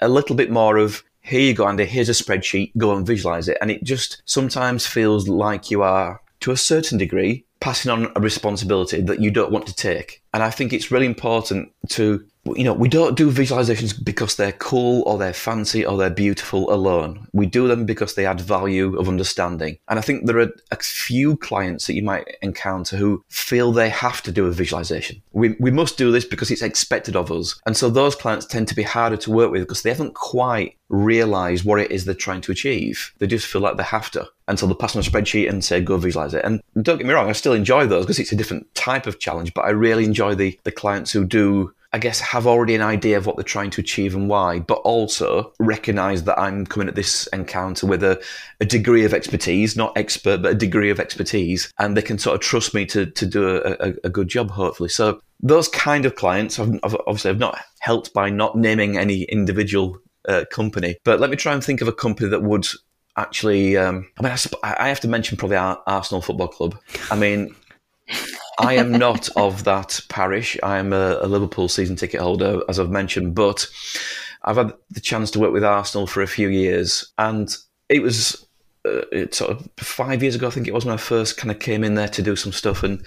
[0.00, 3.46] a little bit more of, here you go, Andy, here's a spreadsheet, go and visualize
[3.46, 3.58] it.
[3.60, 8.20] And it just sometimes feels like you are, to a certain degree, passing on a
[8.20, 10.22] responsibility that you don't want to take.
[10.32, 14.52] And I think it's really important to you know, we don't do visualizations because they're
[14.52, 17.26] cool or they're fancy or they're beautiful alone.
[17.32, 19.78] We do them because they add value of understanding.
[19.88, 23.90] And I think there are a few clients that you might encounter who feel they
[23.90, 25.22] have to do a visualization.
[25.32, 27.60] We, we must do this because it's expected of us.
[27.66, 30.76] And so those clients tend to be harder to work with because they haven't quite
[30.88, 33.12] realized what it is they're trying to achieve.
[33.18, 34.28] They just feel like they have to.
[34.46, 36.44] And so they pass on a spreadsheet and say, go visualize it.
[36.44, 39.18] And don't get me wrong, I still enjoy those because it's a different type of
[39.18, 42.82] challenge, but I really enjoy the, the clients who do I guess, have already an
[42.82, 46.86] idea of what they're trying to achieve and why, but also recognize that I'm coming
[46.86, 48.22] at this encounter with a,
[48.60, 52.34] a degree of expertise, not expert, but a degree of expertise, and they can sort
[52.34, 54.90] of trust me to, to do a, a, a good job, hopefully.
[54.90, 59.22] So those kind of clients, I've, I've obviously, I've not helped by not naming any
[59.22, 59.98] individual
[60.28, 62.66] uh, company, but let me try and think of a company that would
[63.16, 63.78] actually.
[63.78, 66.78] Um, I mean, I, I, have to mention probably Arsenal Football Club.
[67.10, 67.54] I mean,
[68.58, 70.58] I am not of that parish.
[70.62, 73.66] I am a, a, Liverpool season ticket holder, as I've mentioned, but
[74.42, 77.54] I've had the chance to work with Arsenal for a few years, and
[77.88, 78.46] it was
[78.84, 81.58] uh, sort of five years ago, I think it was when I first kind of
[81.58, 83.04] came in there to do some stuff, and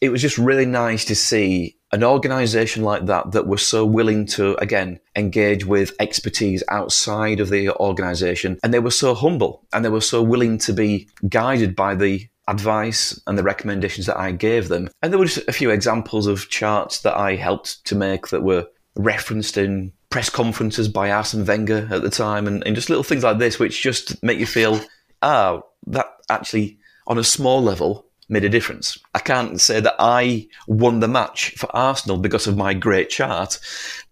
[0.00, 4.24] it was just really nice to see an organization like that that was so willing
[4.24, 9.84] to again engage with expertise outside of the organization and they were so humble and
[9.84, 14.30] they were so willing to be guided by the advice and the recommendations that I
[14.30, 14.88] gave them.
[15.02, 18.42] And there were just a few examples of charts that I helped to make that
[18.42, 23.02] were referenced in press conferences by Arsene Wenger at the time and, and just little
[23.02, 24.80] things like this which just make you feel,
[25.22, 28.98] ah, that actually on a small level made a difference.
[29.14, 33.58] I can't say that I won the match for Arsenal because of my great chart,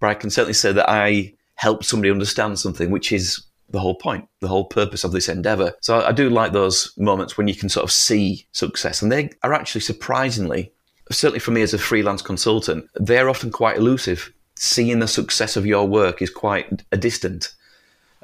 [0.00, 3.94] but I can certainly say that I helped somebody understand something, which is the whole
[3.94, 5.72] point, the whole purpose of this endeavor.
[5.80, 9.30] So I do like those moments when you can sort of see success, and they
[9.42, 10.72] are actually surprisingly,
[11.11, 14.33] certainly for me as a freelance consultant, they're often quite elusive.
[14.56, 17.54] Seeing the success of your work is quite a distant.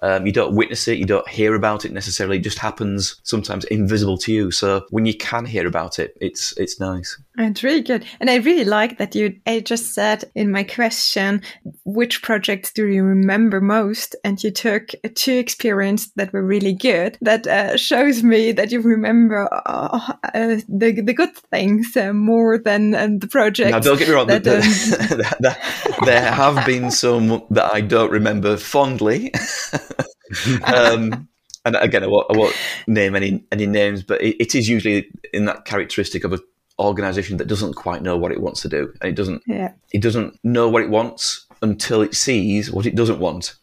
[0.02, 2.36] Um, you don't witness it, you don't hear about it necessarily.
[2.36, 4.50] It just happens sometimes invisible to you.
[4.50, 7.18] So when you can hear about it, it's it's nice.
[7.38, 8.04] It's really good.
[8.18, 11.42] And I really like that you I just said in my question,
[11.84, 14.16] which projects do you remember most?
[14.24, 17.18] And you took two experiences that were really good.
[17.20, 22.56] That uh, shows me that you remember uh, uh, the, the good things uh, more
[22.58, 23.70] than the projects.
[23.70, 24.28] Now, don't get me wrong.
[24.28, 25.52] That, um...
[26.06, 29.32] there have been some that I don't remember fondly.
[30.64, 31.28] um,
[31.66, 35.08] and again, I won't, I won't, name any any names, but it, it is usually
[35.34, 36.38] in that characteristic of a
[36.78, 38.92] organization that doesn't quite know what it wants to do.
[39.00, 39.72] And it doesn't yeah.
[39.92, 43.54] it doesn't know what it wants until it sees what it doesn't want.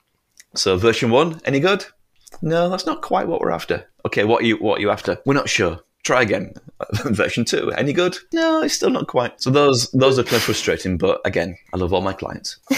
[0.55, 1.85] So version 1 any good?
[2.41, 3.85] No that's not quite what we're after.
[4.05, 5.19] Okay what are you what are you after?
[5.25, 6.53] We're not sure try again.
[7.05, 8.17] Version two, any good?
[8.33, 9.41] No, it's still not quite.
[9.41, 12.59] So those those are kind of frustrating, but again, I love all my clients.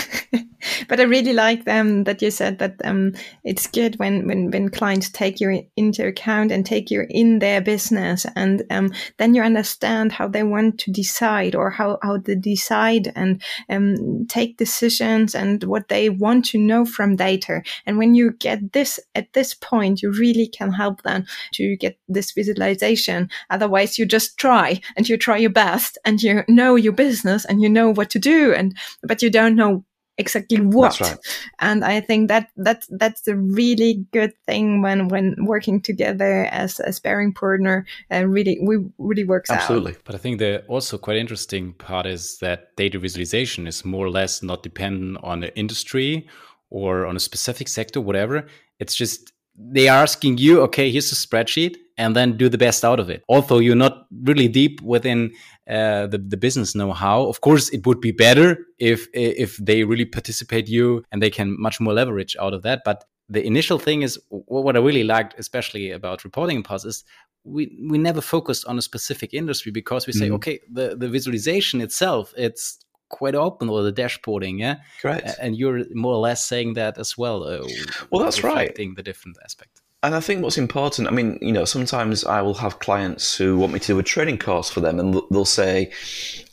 [0.87, 4.69] but I really like them that you said that um, it's good when, when when
[4.69, 9.41] clients take you into account and take you in their business, and um, then you
[9.41, 15.33] understand how they want to decide or how how they decide and um, take decisions
[15.33, 17.61] and what they want to know from data.
[17.85, 21.97] And when you get this at this point, you really can help them to get
[22.07, 23.14] this visualization
[23.49, 27.61] Otherwise, you just try and you try your best and you know your business and
[27.61, 29.83] you know what to do and, but you don't know
[30.17, 30.99] exactly what.
[30.99, 31.17] Right.
[31.59, 36.79] And I think that that that's a really good thing when when working together as
[36.79, 37.85] a sparring partner.
[38.11, 39.93] Uh, really, we really works Absolutely.
[39.93, 40.01] out.
[40.05, 44.11] But I think the also quite interesting part is that data visualization is more or
[44.11, 46.27] less not dependent on the industry
[46.69, 48.47] or on a specific sector, whatever.
[48.79, 52.83] It's just they are asking you, okay, here's a spreadsheet and then do the best
[52.83, 53.23] out of it.
[53.29, 55.31] Although you're not really deep within
[55.69, 60.05] uh, the, the business know-how, of course, it would be better if if they really
[60.05, 62.81] participate you and they can much more leverage out of that.
[62.85, 67.03] But the initial thing is what I really liked, especially about reporting impulse, is
[67.43, 70.35] we we never focused on a specific industry because we say, mm.
[70.35, 72.79] okay, the the visualization itself, it's
[73.09, 74.77] quite open or the dashboarding, yeah.
[75.01, 75.37] Correct.
[75.39, 77.43] And you're more or less saying that as well.
[77.43, 77.67] Uh,
[78.09, 78.75] well, that's right.
[78.75, 79.81] The different aspect.
[80.03, 83.57] And I think what's important, I mean, you know, sometimes I will have clients who
[83.57, 85.91] want me to do a training course for them and they'll say,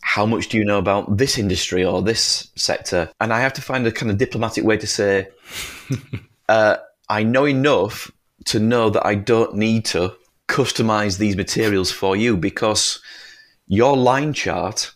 [0.00, 3.11] how much do you know about this industry or this sector?
[3.20, 5.28] And I have to find a kind of diplomatic way to say,
[6.48, 6.76] uh,
[7.09, 8.11] I know enough
[8.46, 10.14] to know that I don't need to
[10.48, 13.00] customize these materials for you because
[13.66, 14.92] your line chart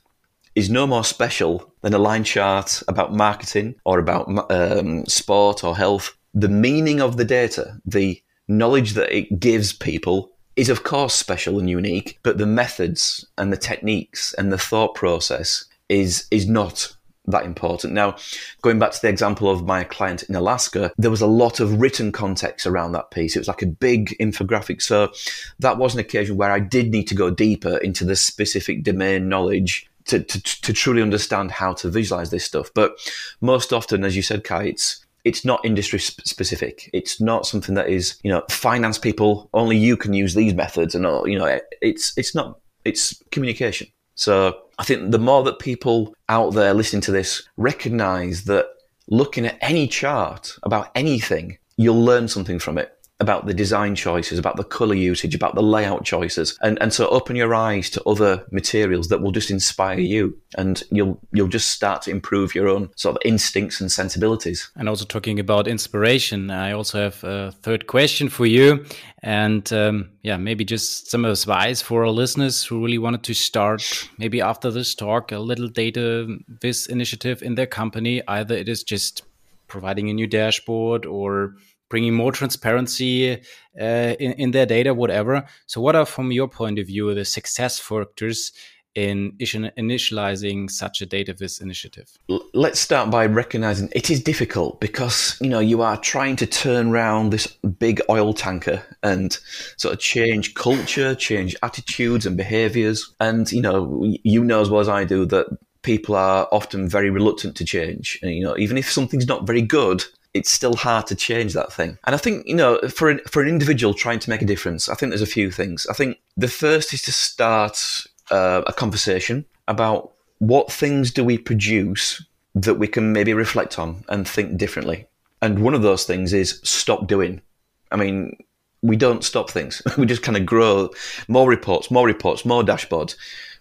[0.54, 5.76] is no more special than a line chart about marketing or about um, sport or
[5.76, 6.16] health.
[6.35, 11.59] The meaning of the data, the knowledge that it gives people is of course special
[11.59, 16.96] and unique, but the methods and the techniques and the thought process is is not
[17.26, 17.92] that important.
[17.92, 18.16] Now,
[18.62, 21.80] going back to the example of my client in Alaska, there was a lot of
[21.80, 23.35] written context around that piece.
[23.35, 24.80] It was like a big infographic.
[24.80, 25.12] So
[25.59, 29.28] that was an occasion where I did need to go deeper into the specific domain
[29.28, 32.70] knowledge to, to, to truly understand how to visualize this stuff.
[32.74, 32.96] But
[33.40, 36.88] most often, as you said, Kai, it's it's not industry specific.
[36.92, 40.94] It's not something that is, you know, finance people only you can use these methods,
[40.94, 41.26] and all.
[41.26, 42.60] You know, it's it's not.
[42.84, 43.88] It's communication.
[44.14, 48.66] So I think the more that people out there listening to this recognize that
[49.08, 52.95] looking at any chart about anything, you'll learn something from it.
[53.18, 56.59] About the design choices, about the color usage, about the layout choices.
[56.61, 60.83] And, and so open your eyes to other materials that will just inspire you and
[60.90, 64.70] you'll, you'll just start to improve your own sort of instincts and sensibilities.
[64.76, 68.85] And also talking about inspiration, I also have a third question for you.
[69.22, 74.09] And um, yeah, maybe just some advice for our listeners who really wanted to start,
[74.18, 78.22] maybe after this talk, a little data viz initiative in their company.
[78.29, 79.22] Either it is just
[79.68, 81.55] providing a new dashboard or
[81.88, 83.33] bringing more transparency
[83.81, 85.44] uh, in, in their data, whatever.
[85.66, 88.53] So, what are, from your point of view, the success factors
[88.96, 92.16] in initializing such a data viz initiative?
[92.55, 96.88] Let's start by recognizing it is difficult because you know you are trying to turn
[96.88, 97.46] around this
[97.79, 99.38] big oil tanker and
[99.77, 103.14] sort of change culture, change attitudes and behaviors.
[103.20, 105.46] And you know, you know as well as I do that
[105.83, 108.18] people are often very reluctant to change.
[108.20, 110.03] And, you know, even if something's not very good,
[110.37, 111.99] it's still hard to change that thing.
[112.05, 114.88] And I think, you know, for an, for an individual trying to make a difference,
[114.88, 115.87] I think there's a few things.
[115.88, 121.38] I think the first is to start uh, a conversation about what things do we
[121.38, 125.07] produce that we can maybe reflect on and think differently.
[125.42, 127.42] And one of those things is stop doing.
[127.90, 128.37] I mean,
[128.83, 129.83] we don't stop things.
[129.99, 130.90] we just kind of grow
[131.29, 133.16] more reports, more reports, more dashboards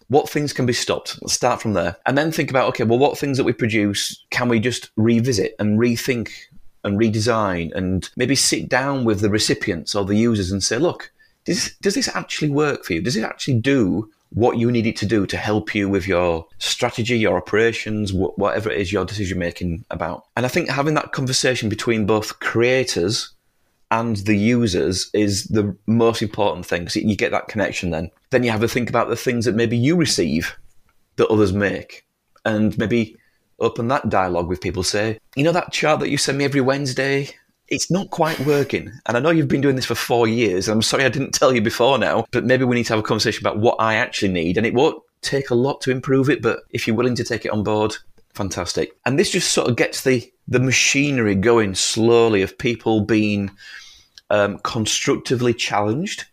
[0.07, 1.19] what things can be stopped?
[1.21, 1.97] Let's start from there.
[2.05, 5.55] And then think about, okay, well, what things that we produce can we just revisit
[5.59, 6.29] and rethink
[6.85, 11.11] and redesign and maybe sit down with the recipients or the users and say, look,
[11.43, 13.01] does, does this actually work for you?
[13.01, 16.47] Does it actually do what you need it to do to help you with your
[16.59, 20.25] strategy, your operations, whatever it is your decision making about?
[20.37, 23.31] And I think having that conversation between both creators
[23.91, 26.89] and the users is the most important thing.
[26.89, 28.11] So you get that connection then.
[28.29, 30.55] Then you have to think about the things that maybe you receive
[31.15, 32.05] that others make
[32.43, 33.15] and maybe
[33.59, 34.83] open that dialogue with people.
[34.83, 37.29] Say, you know, that chart that you send me every Wednesday,
[37.67, 38.91] it's not quite working.
[39.05, 40.67] And I know you've been doing this for four years.
[40.67, 43.07] I'm sorry I didn't tell you before now, but maybe we need to have a
[43.07, 44.57] conversation about what I actually need.
[44.57, 47.45] And it won't take a lot to improve it, but if you're willing to take
[47.45, 47.95] it on board,
[48.33, 48.95] fantastic.
[49.05, 53.49] And this just sort of gets the the machinery going slowly of people being
[54.29, 56.25] um, constructively challenged,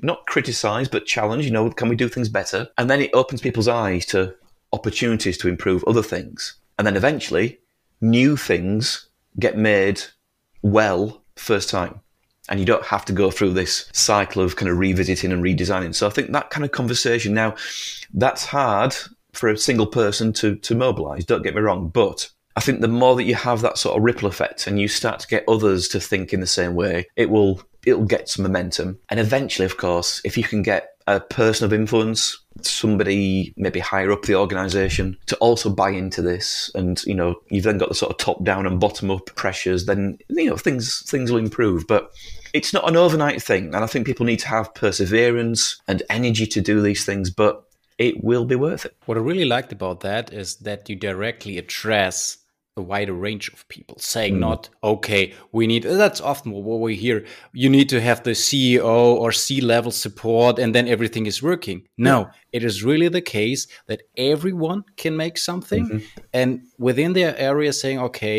[0.00, 1.44] not criticized, but challenged.
[1.44, 2.68] You know, can we do things better?
[2.78, 4.34] And then it opens people's eyes to
[4.72, 6.54] opportunities to improve other things.
[6.80, 7.58] And then eventually,
[8.00, 10.00] new things get made
[10.62, 12.00] well first time.
[12.48, 15.94] And you don't have to go through this cycle of kind of revisiting and redesigning.
[15.94, 17.54] So I think that kind of conversation now,
[18.14, 18.96] that's hard
[19.34, 21.90] for a single person to, to mobilize, don't get me wrong.
[21.90, 24.88] But I think the more that you have that sort of ripple effect and you
[24.88, 28.42] start to get others to think in the same way, it will it'll get some
[28.42, 29.00] momentum.
[29.10, 34.12] And eventually, of course, if you can get a person of influence, somebody maybe higher
[34.12, 37.94] up the organization to also buy into this and you know, you've then got the
[37.94, 41.86] sort of top down and bottom up pressures, then you know, things things will improve.
[41.86, 42.12] But
[42.52, 46.46] it's not an overnight thing, and I think people need to have perseverance and energy
[46.46, 47.64] to do these things, but
[47.98, 48.96] it will be worth it.
[49.04, 52.38] What I really liked about that is that you directly address
[52.80, 54.40] a wider range of people saying mm.
[54.48, 58.98] not okay we need that's often what we hear you need to have the ceo
[59.22, 62.26] or c level support and then everything is working no yeah.
[62.56, 66.22] it is really the case that everyone can make something mm -hmm.
[66.40, 66.48] and
[66.88, 68.38] within their area saying okay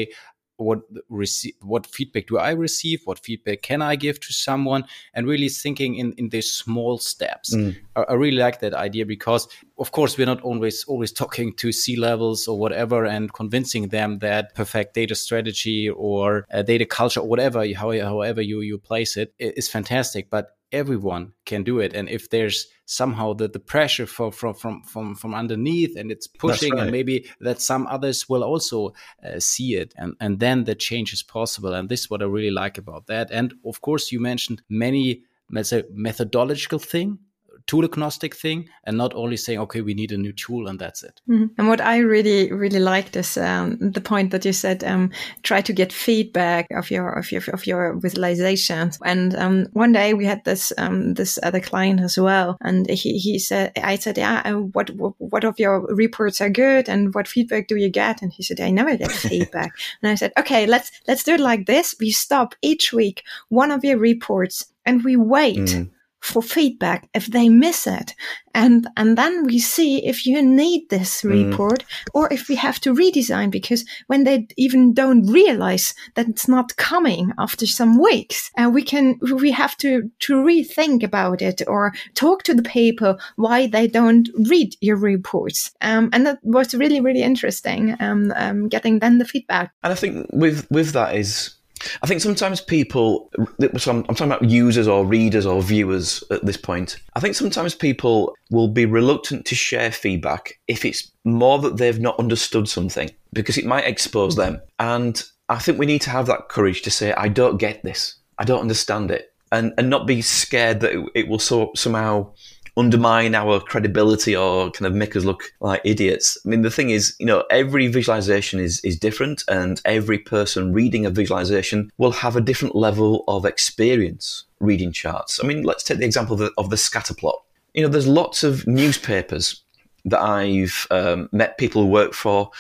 [0.62, 3.02] what receive what feedback do i receive?
[3.06, 4.86] What feedback can i give to someone?
[5.14, 7.56] And really thinking in in these small steps.
[7.56, 7.78] Mm.
[7.96, 9.48] I, I, really like that idea because
[9.78, 14.20] of course we're not always always talking to c levels or whatever and convincing them
[14.20, 19.68] that perfect data strategy or data culture or whatever however you you place it is
[19.68, 20.30] fantastic.
[20.30, 21.94] But everyone can do it.
[21.94, 26.28] And if there's somehow the, the pressure for, from from from from underneath and it's
[26.28, 26.84] pushing right.
[26.84, 28.94] and maybe that some others will also
[29.26, 31.74] uh, see it and and then the change is possible.
[31.74, 33.30] And this is what i really like about that.
[33.32, 37.20] And of course you mentioned many let's say methodological thing
[37.68, 41.04] tool agnostic thing and not only saying okay we need a new tool and that's
[41.04, 41.22] it.
[41.30, 41.46] Mm-hmm.
[41.58, 45.12] and what i really really liked is um, the point that you said um,
[45.44, 48.98] try to get feedback of your of your of your visualizations.
[49.04, 53.18] And um, one day we had this um, this other client as well and he,
[53.18, 57.28] he said i said yeah uh, what what of your reports are good and what
[57.28, 58.22] feedback do you get?
[58.22, 59.72] And he said i never get feedback.
[60.02, 61.96] And i said okay let's let's do it like this.
[62.00, 65.90] We stop each week one of your reports and we wait mm
[66.22, 68.14] for feedback if they miss it
[68.54, 71.32] and and then we see if you need this mm.
[71.32, 72.08] report mm.
[72.14, 76.76] or if we have to redesign because when they even don't realize that it's not
[76.78, 81.62] coming after some weeks and uh, we can we have to to rethink about it
[81.68, 86.76] or talk to the people why they don't read your reports um, and that was
[86.76, 91.16] really really interesting um, um, getting then the feedback and i think with with that
[91.16, 91.56] is
[92.02, 93.30] I think sometimes people,
[93.78, 96.98] so I'm, I'm, talking about users or readers or viewers at this point.
[97.16, 102.00] I think sometimes people will be reluctant to share feedback if it's more that they've
[102.00, 104.62] not understood something because it might expose them.
[104.80, 108.16] And I think we need to have that courage to say, I don't get this,
[108.38, 112.34] I don't understand it, and, and not be scared that it, it will so, somehow
[112.78, 116.38] undermine our credibility or kind of make us look like idiots.
[116.46, 120.74] I mean, the thing is, you know, every visualization is, is different and every person
[120.74, 125.44] reading a visualization will have a different level of experience reading charts.
[125.44, 127.42] I mean, let's take the example of the, of the scatter plot.
[127.74, 129.64] You know, there's lots of newspapers
[130.06, 132.52] that I've um, met people who work for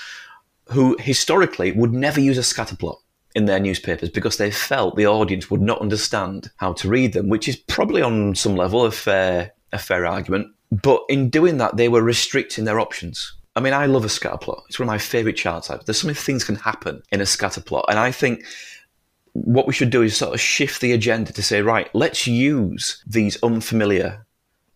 [0.69, 2.97] who historically would never use a scatter plot
[3.35, 7.29] in their newspapers because they felt the audience would not understand how to read them,
[7.29, 10.47] which is probably on some level a fair a fair argument.
[10.71, 13.33] But in doing that, they were restricting their options.
[13.55, 14.63] I mean, I love a scatter plot.
[14.69, 15.85] It's one of my favorite chart types.
[15.85, 17.85] There's so many things can happen in a scatter plot.
[17.89, 18.45] And I think
[19.33, 23.03] what we should do is sort of shift the agenda to say, right, let's use
[23.05, 24.25] these unfamiliar,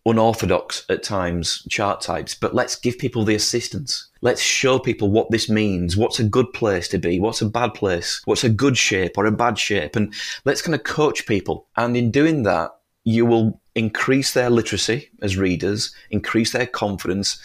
[0.04, 4.08] unorthodox at times chart types, but let's give people the assistance.
[4.20, 5.96] Let's show people what this means.
[5.96, 7.18] What's a good place to be?
[7.18, 8.22] What's a bad place?
[8.24, 9.96] What's a good shape or a bad shape?
[9.96, 10.12] And
[10.44, 11.66] let's kind of coach people.
[11.76, 12.75] And in doing that,
[13.06, 17.40] you will increase their literacy as readers, increase their confidence,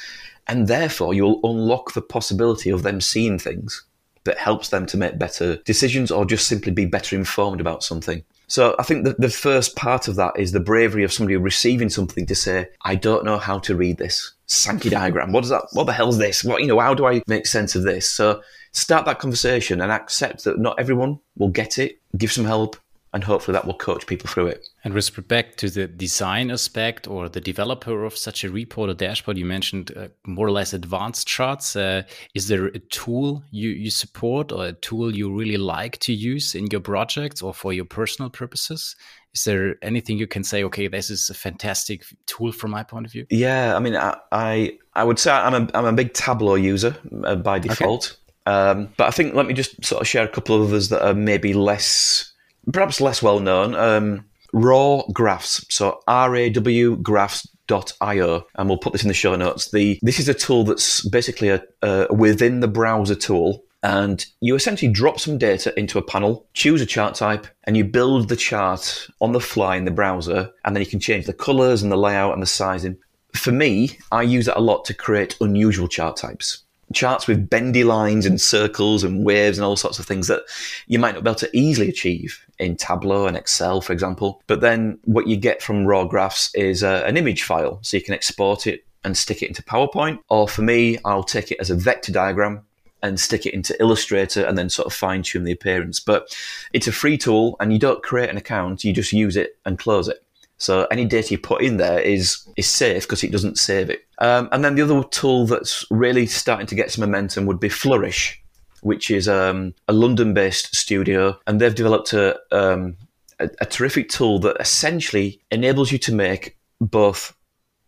[0.47, 3.86] and therefore you'll unlock the possibility of them seeing things
[4.24, 8.24] that helps them to make better decisions or just simply be better informed about something.
[8.47, 11.89] So I think that the first part of that is the bravery of somebody receiving
[11.89, 14.34] something to say, I don't know how to read this.
[14.47, 15.32] Sankey diagram.
[15.32, 16.43] What does that what the hell is this?
[16.43, 18.09] What you know, how do I make sense of this?
[18.09, 18.41] So
[18.74, 22.01] start that conversation and accept that not everyone will get it.
[22.18, 22.76] Give some help,
[23.14, 24.68] and hopefully that will coach people through it.
[24.84, 28.95] And with respect to the design aspect or the developer of such a report or
[28.95, 31.75] dashboard, you mentioned uh, more or less advanced charts.
[31.75, 32.01] Uh,
[32.34, 36.55] is there a tool you, you support or a tool you really like to use
[36.55, 38.95] in your projects or for your personal purposes?
[39.34, 40.63] Is there anything you can say?
[40.63, 43.27] Okay, this is a fantastic tool from my point of view.
[43.29, 46.97] Yeah, I mean, I I, I would say I'm a I'm a big Tableau user
[47.23, 48.17] uh, by default,
[48.47, 48.53] okay.
[48.53, 51.05] um, but I think let me just sort of share a couple of others that
[51.05, 52.34] are maybe less
[52.73, 55.65] perhaps less well known, um, Raw Graphs.
[55.69, 59.71] So R A W graphs.io, and we'll put this in the show notes.
[59.71, 64.55] The this is a tool that's basically a, a within the browser tool, and you
[64.55, 68.35] essentially drop some data into a panel, choose a chart type, and you build the
[68.35, 71.91] chart on the fly in the browser, and then you can change the colors and
[71.91, 72.97] the layout and the sizing.
[73.33, 76.63] For me, I use it a lot to create unusual chart types
[76.93, 80.43] charts with bendy lines and circles and waves and all sorts of things that
[80.87, 84.41] you might not be able to easily achieve in Tableau and Excel, for example.
[84.47, 88.03] But then what you get from raw graphs is uh, an image file, so you
[88.03, 90.19] can export it and stick it into PowerPoint.
[90.29, 92.61] Or for me, I'll take it as a vector diagram
[93.03, 95.99] and stick it into Illustrator and then sort of fine tune the appearance.
[95.99, 96.35] But
[96.73, 99.79] it's a free tool and you don't create an account, you just use it and
[99.79, 100.23] close it.
[100.62, 104.05] So any data you put in there is is safe because it doesn't save it.
[104.20, 107.68] Um, and then the other tool that's really starting to get some momentum would be
[107.68, 108.39] Flourish,
[108.82, 112.95] which is um, a London-based studio, and they've developed a, um,
[113.39, 117.36] a, a terrific tool that essentially enables you to make both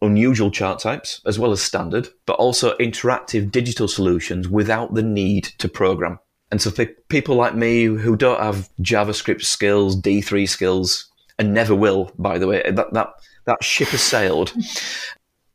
[0.02, 5.44] unusual chart types as well as standard, but also interactive digital solutions without the need
[5.60, 6.18] to program.
[6.52, 11.76] And so for people like me who don't have JavaScript skills, D3 skills, and never
[11.76, 12.12] will.
[12.18, 13.14] By the way, that that
[13.46, 14.54] that ship has sailed.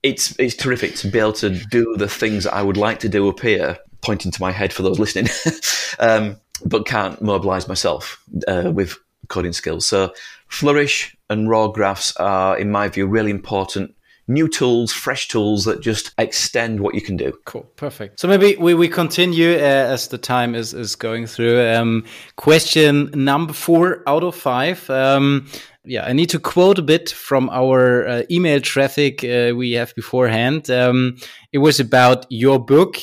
[0.03, 3.09] It's it's terrific to be able to do the things that I would like to
[3.09, 5.29] do up here, pointing to my head for those listening,
[5.99, 8.97] um, but can't mobilize myself uh, with
[9.29, 9.87] coding skills.
[9.87, 10.13] So
[10.49, 13.95] Flourish and Raw Graphs are, in my view, really important
[14.29, 17.33] new tools, fresh tools that just extend what you can do.
[17.47, 18.21] Cool, perfect.
[18.21, 21.67] So maybe we, we continue uh, as the time is, is going through.
[21.67, 22.05] Um,
[22.37, 24.89] question number four out of five.
[24.91, 25.49] Um,
[25.85, 29.95] yeah, I need to quote a bit from our uh, email traffic uh, we have
[29.95, 30.71] beforehand.
[30.71, 31.17] Um,
[31.53, 32.99] it was about your book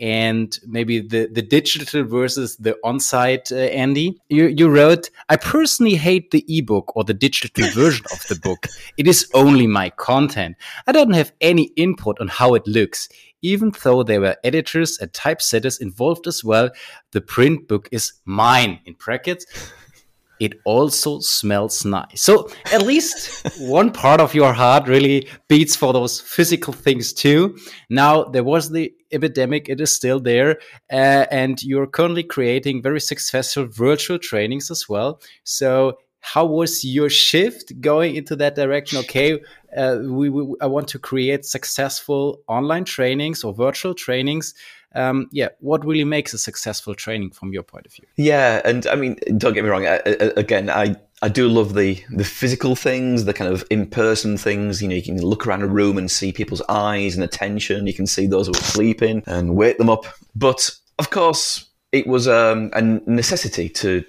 [0.00, 4.20] and maybe the, the digital versus the on-site uh, andy.
[4.28, 8.66] You, you wrote i personally hate the ebook or the digital version of the book.
[8.96, 10.56] It is only my content.
[10.86, 13.08] I don't have any input on how it looks.
[13.42, 16.70] Even though there were editors and typesetters involved as well
[17.12, 19.46] the print book is mine in brackets
[20.40, 22.22] it also smells nice.
[22.22, 27.56] So at least one part of your heart really beats for those physical things too.
[27.90, 30.58] Now there was the epidemic; it is still there,
[30.92, 35.20] uh, and you're currently creating very successful virtual trainings as well.
[35.44, 38.98] So how was your shift going into that direction?
[38.98, 39.40] Okay,
[39.76, 44.54] uh, we, we, I want to create successful online trainings or virtual trainings.
[44.94, 48.06] Um, yeah, what really makes a successful training from your point of view?
[48.16, 49.86] Yeah, and I mean, don't get me wrong.
[49.86, 53.86] I, I, again, I I do love the the physical things, the kind of in
[53.86, 54.80] person things.
[54.80, 57.86] You know, you can look around a room and see people's eyes and attention.
[57.86, 60.06] You can see those who are sleeping and wake them up.
[60.34, 64.04] But of course, it was um, a necessity to,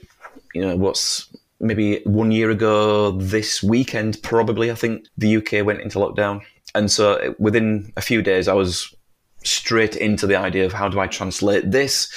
[0.53, 1.27] you know, what's
[1.59, 6.41] maybe one year ago this weekend, probably, I think the UK went into lockdown.
[6.75, 8.93] And so within a few days, I was
[9.43, 12.11] straight into the idea of how do I translate this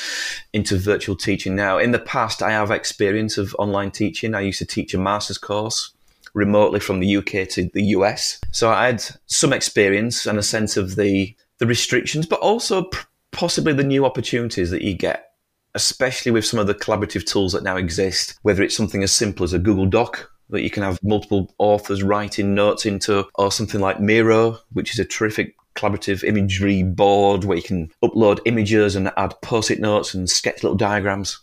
[0.53, 1.79] into virtual teaching now.
[1.79, 4.35] In the past, I have experience of online teaching.
[4.35, 5.93] I used to teach a master's course
[6.35, 8.41] remotely from the UK to the US.
[8.51, 12.89] So I had some experience and a sense of the, the restrictions, but also
[13.31, 15.29] possibly the new opportunities that you get
[15.75, 19.45] especially with some of the collaborative tools that now exist, whether it's something as simple
[19.45, 23.81] as a Google Doc that you can have multiple authors writing notes into, or something
[23.81, 29.13] like Miro, which is a terrific collaborative imagery board where you can upload images and
[29.17, 31.39] add post-it notes and sketch little diagrams.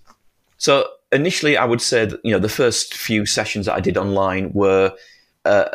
[0.58, 3.98] So initially, I would say that you know the first few sessions that I did
[3.98, 4.94] online were
[5.46, 5.70] uh,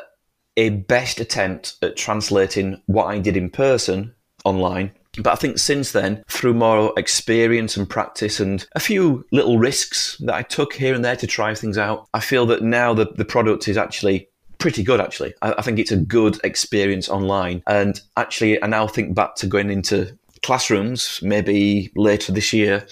[0.57, 4.93] a best attempt at translating what I did in person online
[5.23, 10.17] but I think since then, through more experience and practice and a few little risks
[10.19, 13.07] that I took here and there to try things out, I feel that now the,
[13.07, 14.29] the product is actually
[14.65, 15.35] pretty good actually.
[15.43, 17.63] I, I, think it's a good experience online.
[17.67, 22.87] And actually I now think back to going into classrooms maybe later this year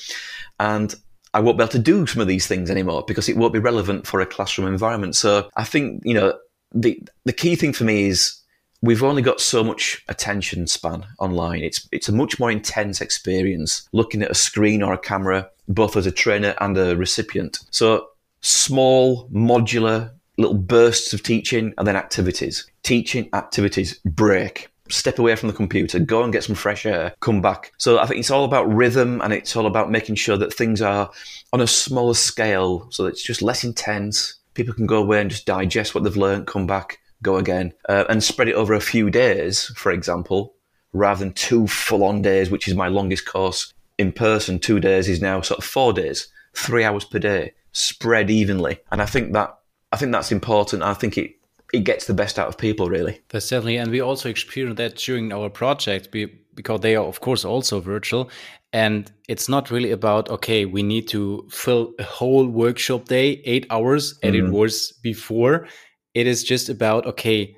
[0.61, 0.95] and
[1.33, 3.59] I won't be able to do some of these things anymore because it won't be
[3.59, 5.17] relevant for a classroom environment.
[5.17, 6.39] So I think, you know,
[6.75, 8.39] the the key thing for me is
[8.83, 11.63] we've only got so much attention span online.
[11.63, 15.97] It's it's a much more intense experience looking at a screen or a camera, both
[15.97, 17.61] as a trainer and a recipient.
[17.71, 18.09] So
[18.43, 22.71] small, modular little bursts of teaching and then activities.
[22.83, 24.69] Teaching, activities, break.
[24.89, 27.73] Step away from the computer, go and get some fresh air, come back.
[27.79, 30.83] So I think it's all about rhythm and it's all about making sure that things
[30.83, 31.11] are
[31.53, 34.35] on a smaller scale so that it's just less intense.
[34.55, 38.05] People can go away and just digest what they've learned, come back, go again, uh,
[38.09, 40.55] and spread it over a few days, for example,
[40.93, 44.59] rather than two full on days, which is my longest course in person.
[44.59, 48.79] Two days is now sort of four days, three hours per day, spread evenly.
[48.91, 49.57] And I think that
[49.93, 50.83] I think that's important.
[50.83, 51.37] I think it
[51.73, 53.21] it gets the best out of people, really.
[53.31, 56.11] That's definitely, and we also experienced that during our project
[56.55, 58.29] because they are, of course, also virtual.
[58.75, 63.67] And it's not really about okay, we need to fill a whole workshop day, eight
[63.71, 64.47] hours, and mm-hmm.
[64.47, 65.67] it was before
[66.15, 67.57] it is just about okay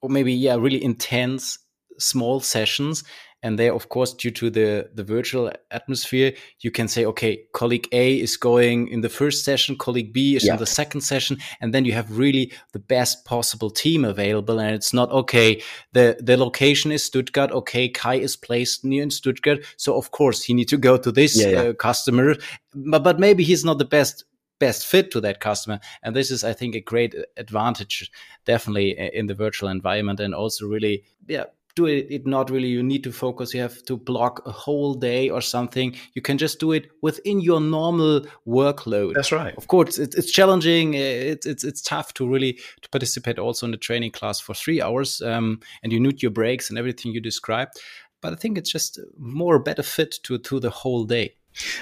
[0.00, 1.58] or maybe yeah really intense
[1.98, 3.04] small sessions
[3.42, 7.88] and there of course due to the the virtual atmosphere you can say okay colleague
[7.92, 10.52] a is going in the first session colleague b is yeah.
[10.52, 14.74] in the second session and then you have really the best possible team available and
[14.74, 15.60] it's not okay
[15.92, 20.42] the the location is stuttgart okay kai is placed near in stuttgart so of course
[20.42, 21.60] he need to go to this yeah, yeah.
[21.60, 22.34] Uh, customer
[22.74, 24.24] but, but maybe he's not the best
[24.58, 25.78] best fit to that customer.
[26.02, 28.10] And this is, I think, a great advantage,
[28.44, 31.44] definitely in the virtual environment, and also really, yeah,
[31.78, 34.94] do it, it not really you need to focus you have to block a whole
[34.94, 35.88] day or something.
[36.14, 39.14] You can just do it within your normal workload.
[39.14, 39.54] That's right.
[39.56, 42.52] Of course it, it's challenging it's, it's it's tough to really
[42.82, 46.34] to participate also in the training class for three hours um, and you need your
[46.40, 47.72] breaks and everything you described.
[48.20, 51.26] But i think it's just more better fit to to the whole day.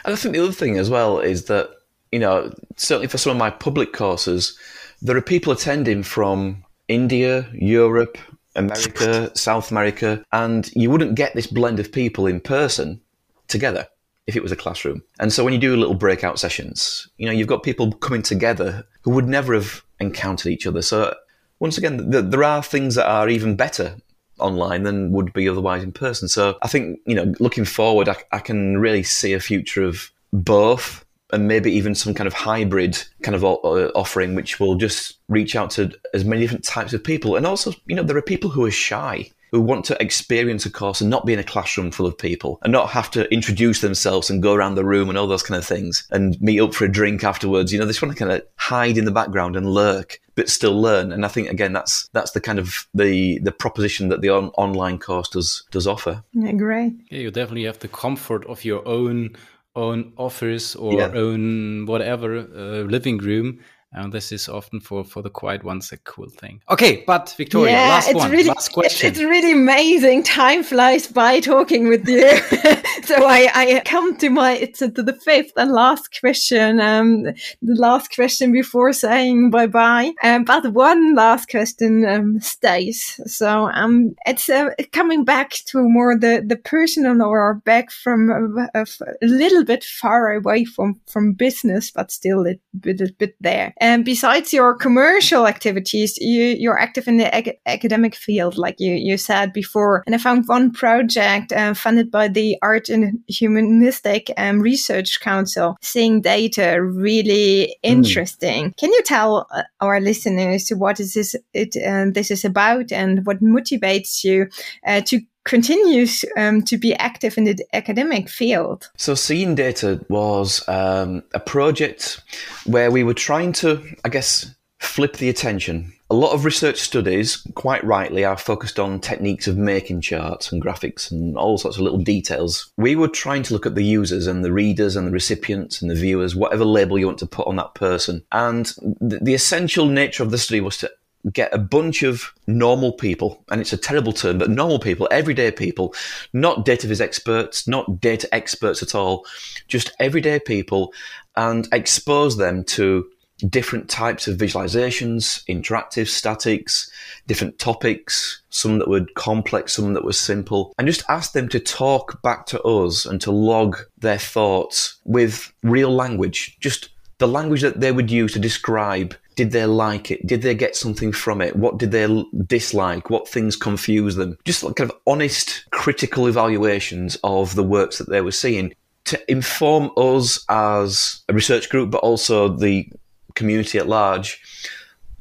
[0.04, 1.70] And i think the other thing as well is that
[2.12, 4.58] you know, certainly for some of my public courses,
[5.02, 8.16] there are people attending from India, Europe,
[8.56, 13.00] America, South America, and you wouldn't get this blend of people in person
[13.48, 13.86] together
[14.26, 15.02] if it was a classroom.
[15.20, 18.84] And so when you do little breakout sessions, you know, you've got people coming together
[19.02, 20.82] who would never have encountered each other.
[20.82, 21.14] So
[21.60, 23.96] once again, th- there are things that are even better
[24.38, 26.28] online than would be otherwise in person.
[26.28, 30.10] So I think, you know, looking forward, I, I can really see a future of
[30.32, 35.18] both and maybe even some kind of hybrid kind of uh, offering, which will just
[35.28, 37.36] reach out to as many different types of people.
[37.36, 40.70] And also, you know, there are people who are shy who want to experience a
[40.70, 43.80] course and not be in a classroom full of people and not have to introduce
[43.80, 46.74] themselves and go around the room and all those kind of things and meet up
[46.74, 47.72] for a drink afterwards.
[47.72, 50.48] You know, they just want to kind of hide in the background and lurk, but
[50.48, 51.12] still learn.
[51.12, 54.50] And I think again, that's that's the kind of the the proposition that the on-
[54.58, 56.24] online course does does offer.
[56.32, 56.94] Yeah, great.
[57.10, 59.36] Yeah, you definitely have the comfort of your own
[59.76, 61.10] own office or yeah.
[61.14, 63.60] own whatever uh, living room
[63.96, 66.60] And this is often for, for the quiet ones a cool thing.
[66.68, 69.08] Okay, but Viktoria, yeah, last it's one, really, last question.
[69.08, 70.22] It's really amazing.
[70.22, 72.28] Time flies by talking with you.
[73.04, 76.78] so I, I come to my it's to the fifth and last question.
[76.78, 80.12] Um, the last question before saying bye bye.
[80.22, 83.18] Um, but one last question um, stays.
[83.24, 88.80] So um, it's uh, coming back to more the the personal or back from a,
[88.80, 88.86] a,
[89.22, 93.72] a little bit far away from from business, but still a bit a bit there.
[93.86, 98.94] And besides your commercial activities, you you're active in the ag- academic field, like you
[98.94, 100.02] you said before.
[100.06, 105.76] And I found one project uh, funded by the Art and Humanistic um, Research Council,
[105.82, 108.74] seeing data really interesting.
[108.76, 113.24] Can you tell uh, our listeners what is this it uh, this is about and
[113.24, 114.48] what motivates you
[114.84, 118.90] uh, to continues um, to be active in the academic field.
[118.96, 122.20] So, Seeing Data was um, a project
[122.66, 125.92] where we were trying to, I guess, flip the attention.
[126.08, 130.62] A lot of research studies, quite rightly, are focused on techniques of making charts and
[130.62, 132.70] graphics and all sorts of little details.
[132.76, 135.90] We were trying to look at the users and the readers and the recipients and
[135.90, 138.24] the viewers, whatever label you want to put on that person.
[138.30, 140.90] And the essential nature of the study was to
[141.32, 145.50] get a bunch of normal people, and it's a terrible term, but normal people, everyday
[145.50, 145.94] people,
[146.32, 149.26] not data viz experts, not data experts at all,
[149.68, 150.92] just everyday people,
[151.36, 153.06] and expose them to
[153.48, 156.90] different types of visualizations, interactive statics,
[157.26, 161.60] different topics, some that were complex, some that were simple, and just ask them to
[161.60, 167.62] talk back to us and to log their thoughts with real language, just the language
[167.62, 170.26] that they would use to describe did they like it?
[170.26, 171.54] Did they get something from it?
[171.56, 173.10] What did they dislike?
[173.10, 174.36] What things confused them?
[174.44, 178.74] Just like kind of honest, critical evaluations of the works that they were seeing
[179.04, 182.90] to inform us as a research group, but also the
[183.34, 184.42] community at large,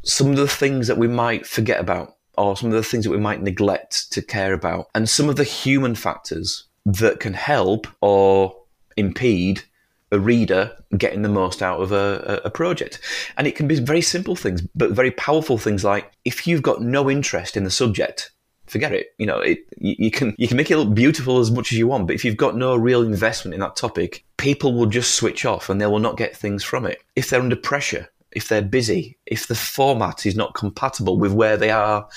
[0.04, 3.12] some of the things that we might forget about or some of the things that
[3.12, 7.88] we might neglect to care about, and some of the human factors that can help
[8.02, 8.56] or
[8.98, 9.64] impede
[10.12, 13.00] a reader getting the most out of a, a, project.
[13.38, 16.82] And it can be very simple things, but very powerful things like if you've got
[16.82, 18.32] no interest in the subject,
[18.68, 19.08] forget it.
[19.18, 21.78] You know, it, you, you, can you can make it look beautiful as much as
[21.78, 25.16] you want, but if you've got no real investment in that topic, people will just
[25.16, 27.02] switch off and they will not get things from it.
[27.16, 31.58] If they're under pressure, if they're busy, if the format is not compatible with where
[31.58, 32.08] they are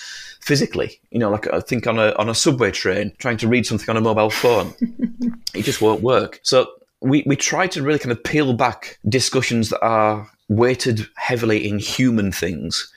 [0.41, 3.65] physically, you know, like I think on a on a subway train, trying to read
[3.65, 4.75] something on a mobile phone,
[5.55, 6.41] it just won't work.
[6.43, 6.69] So
[7.01, 11.79] we, we try to really kind of peel back discussions that are weighted heavily in
[11.79, 12.93] human things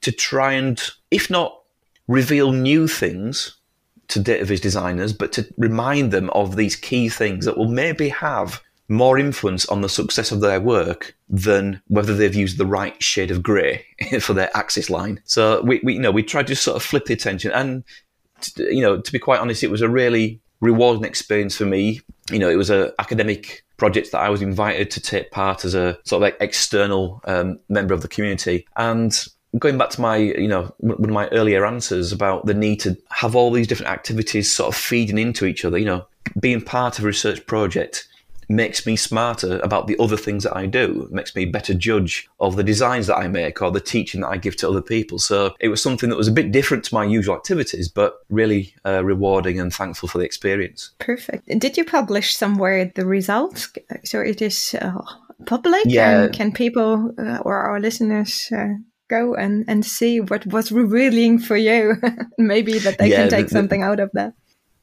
[0.00, 1.60] to try and, if not
[2.08, 3.56] reveal new things
[4.08, 8.08] to data viz designers, but to remind them of these key things that will maybe
[8.08, 13.02] have more influence on the success of their work than whether they've used the right
[13.02, 13.84] shade of grey
[14.20, 15.20] for their axis line.
[15.24, 17.82] So we, we, you know, we tried to sort of flip the attention and,
[18.58, 22.00] you know, to be quite honest, it was a really rewarding experience for me.
[22.30, 25.74] You know, it was an academic project that I was invited to take part as
[25.74, 28.66] a sort of like external um, member of the community.
[28.76, 29.14] And
[29.58, 32.96] going back to my, you know, one of my earlier answers about the need to
[33.10, 36.06] have all these different activities sort of feeding into each other, you know,
[36.40, 38.08] being part of a research project
[38.48, 41.04] makes me smarter about the other things that I do.
[41.04, 44.28] It makes me better judge of the designs that I make or the teaching that
[44.28, 45.18] I give to other people.
[45.18, 48.74] So it was something that was a bit different to my usual activities, but really
[48.84, 50.92] uh, rewarding and thankful for the experience.
[50.98, 51.46] Perfect.
[51.58, 53.72] Did you publish somewhere the results?
[54.04, 55.00] So it is uh,
[55.46, 55.82] public?
[55.86, 56.28] Yeah.
[56.28, 58.74] can people uh, or our listeners uh,
[59.08, 61.96] go and, and see what was revealing for you?
[62.38, 64.34] Maybe that they yeah, can take the, something out of that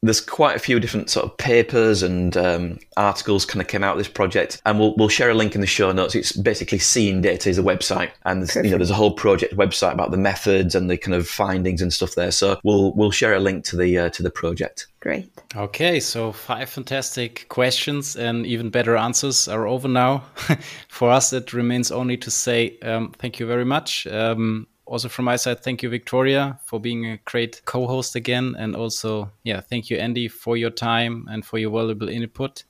[0.04, 3.94] there's quite a few different sort of papers and um, articles kind of came out
[3.94, 6.16] of this project, and we'll we'll share a link in the show notes.
[6.16, 9.94] It's basically Seeing Data is a website, and you know there's a whole project website
[9.94, 12.32] about the methods and the kind of findings and stuff there.
[12.32, 14.88] So we'll we'll share a link to the uh, to the project.
[15.02, 15.32] Great.
[15.56, 20.24] Okay, so five fantastic questions and even better answers are over now.
[20.90, 24.06] For us, it remains only to say um, thank you very much.
[24.08, 28.76] Um, also from my side, thank you, Viktoria, for being a great co-host again, and
[28.76, 32.66] also, yeah, thank you, Andy, for your time and for your valuable input.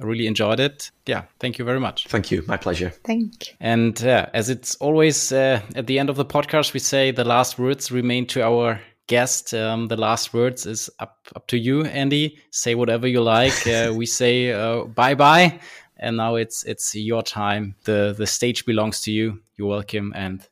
[0.00, 0.92] I really enjoyed it.
[1.06, 2.06] Yeah, thank you very much.
[2.06, 2.44] Thank you.
[2.46, 2.90] My pleasure.
[3.04, 3.54] Thank you.
[3.58, 7.24] And uh, as it's always uh, at the end of the podcast, we say the
[7.24, 9.52] last words remain to our guest.
[9.52, 12.38] Um, the last words is up up to you, Andy.
[12.50, 13.66] Say whatever you like.
[13.66, 15.58] Uh, we say uh, bye bye,
[15.96, 17.74] and now it's it's your time.
[17.84, 19.40] the The stage belongs to you.
[19.56, 20.46] You're welcome, and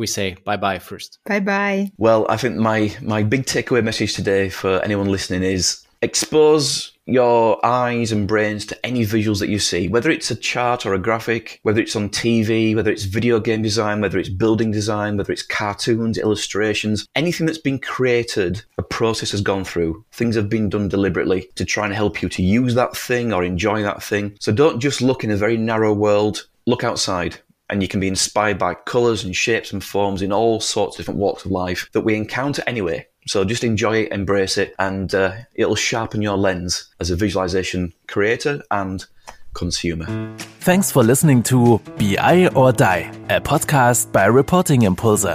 [0.00, 1.18] we say bye bye first.
[1.26, 1.92] Bye bye.
[1.98, 7.64] Well, I think my my big takeaway message today for anyone listening is expose your
[7.66, 10.98] eyes and brains to any visuals that you see, whether it's a chart or a
[10.98, 15.32] graphic, whether it's on TV, whether it's video game design, whether it's building design, whether
[15.32, 20.02] it's cartoons, illustrations, anything that's been created, a process has gone through.
[20.12, 23.44] Things have been done deliberately to try and help you to use that thing or
[23.44, 24.36] enjoy that thing.
[24.40, 27.40] So don't just look in a very narrow world, look outside
[27.70, 30.98] and you can be inspired by colours and shapes and forms in all sorts of
[30.98, 33.06] different walks of life that we encounter anyway.
[33.26, 37.92] So just enjoy it, embrace it, and uh, it'll sharpen your lens as a visualization
[38.08, 39.04] creator and
[39.54, 40.36] consumer.
[40.60, 45.26] Thanks for listening to BI or Die, a podcast by Reporting Impulse.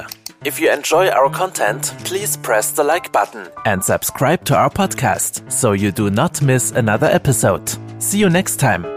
[0.43, 5.51] If you enjoy our content, please press the like button and subscribe to our podcast
[5.51, 7.71] so you do not miss another episode.
[7.99, 8.94] See you next time.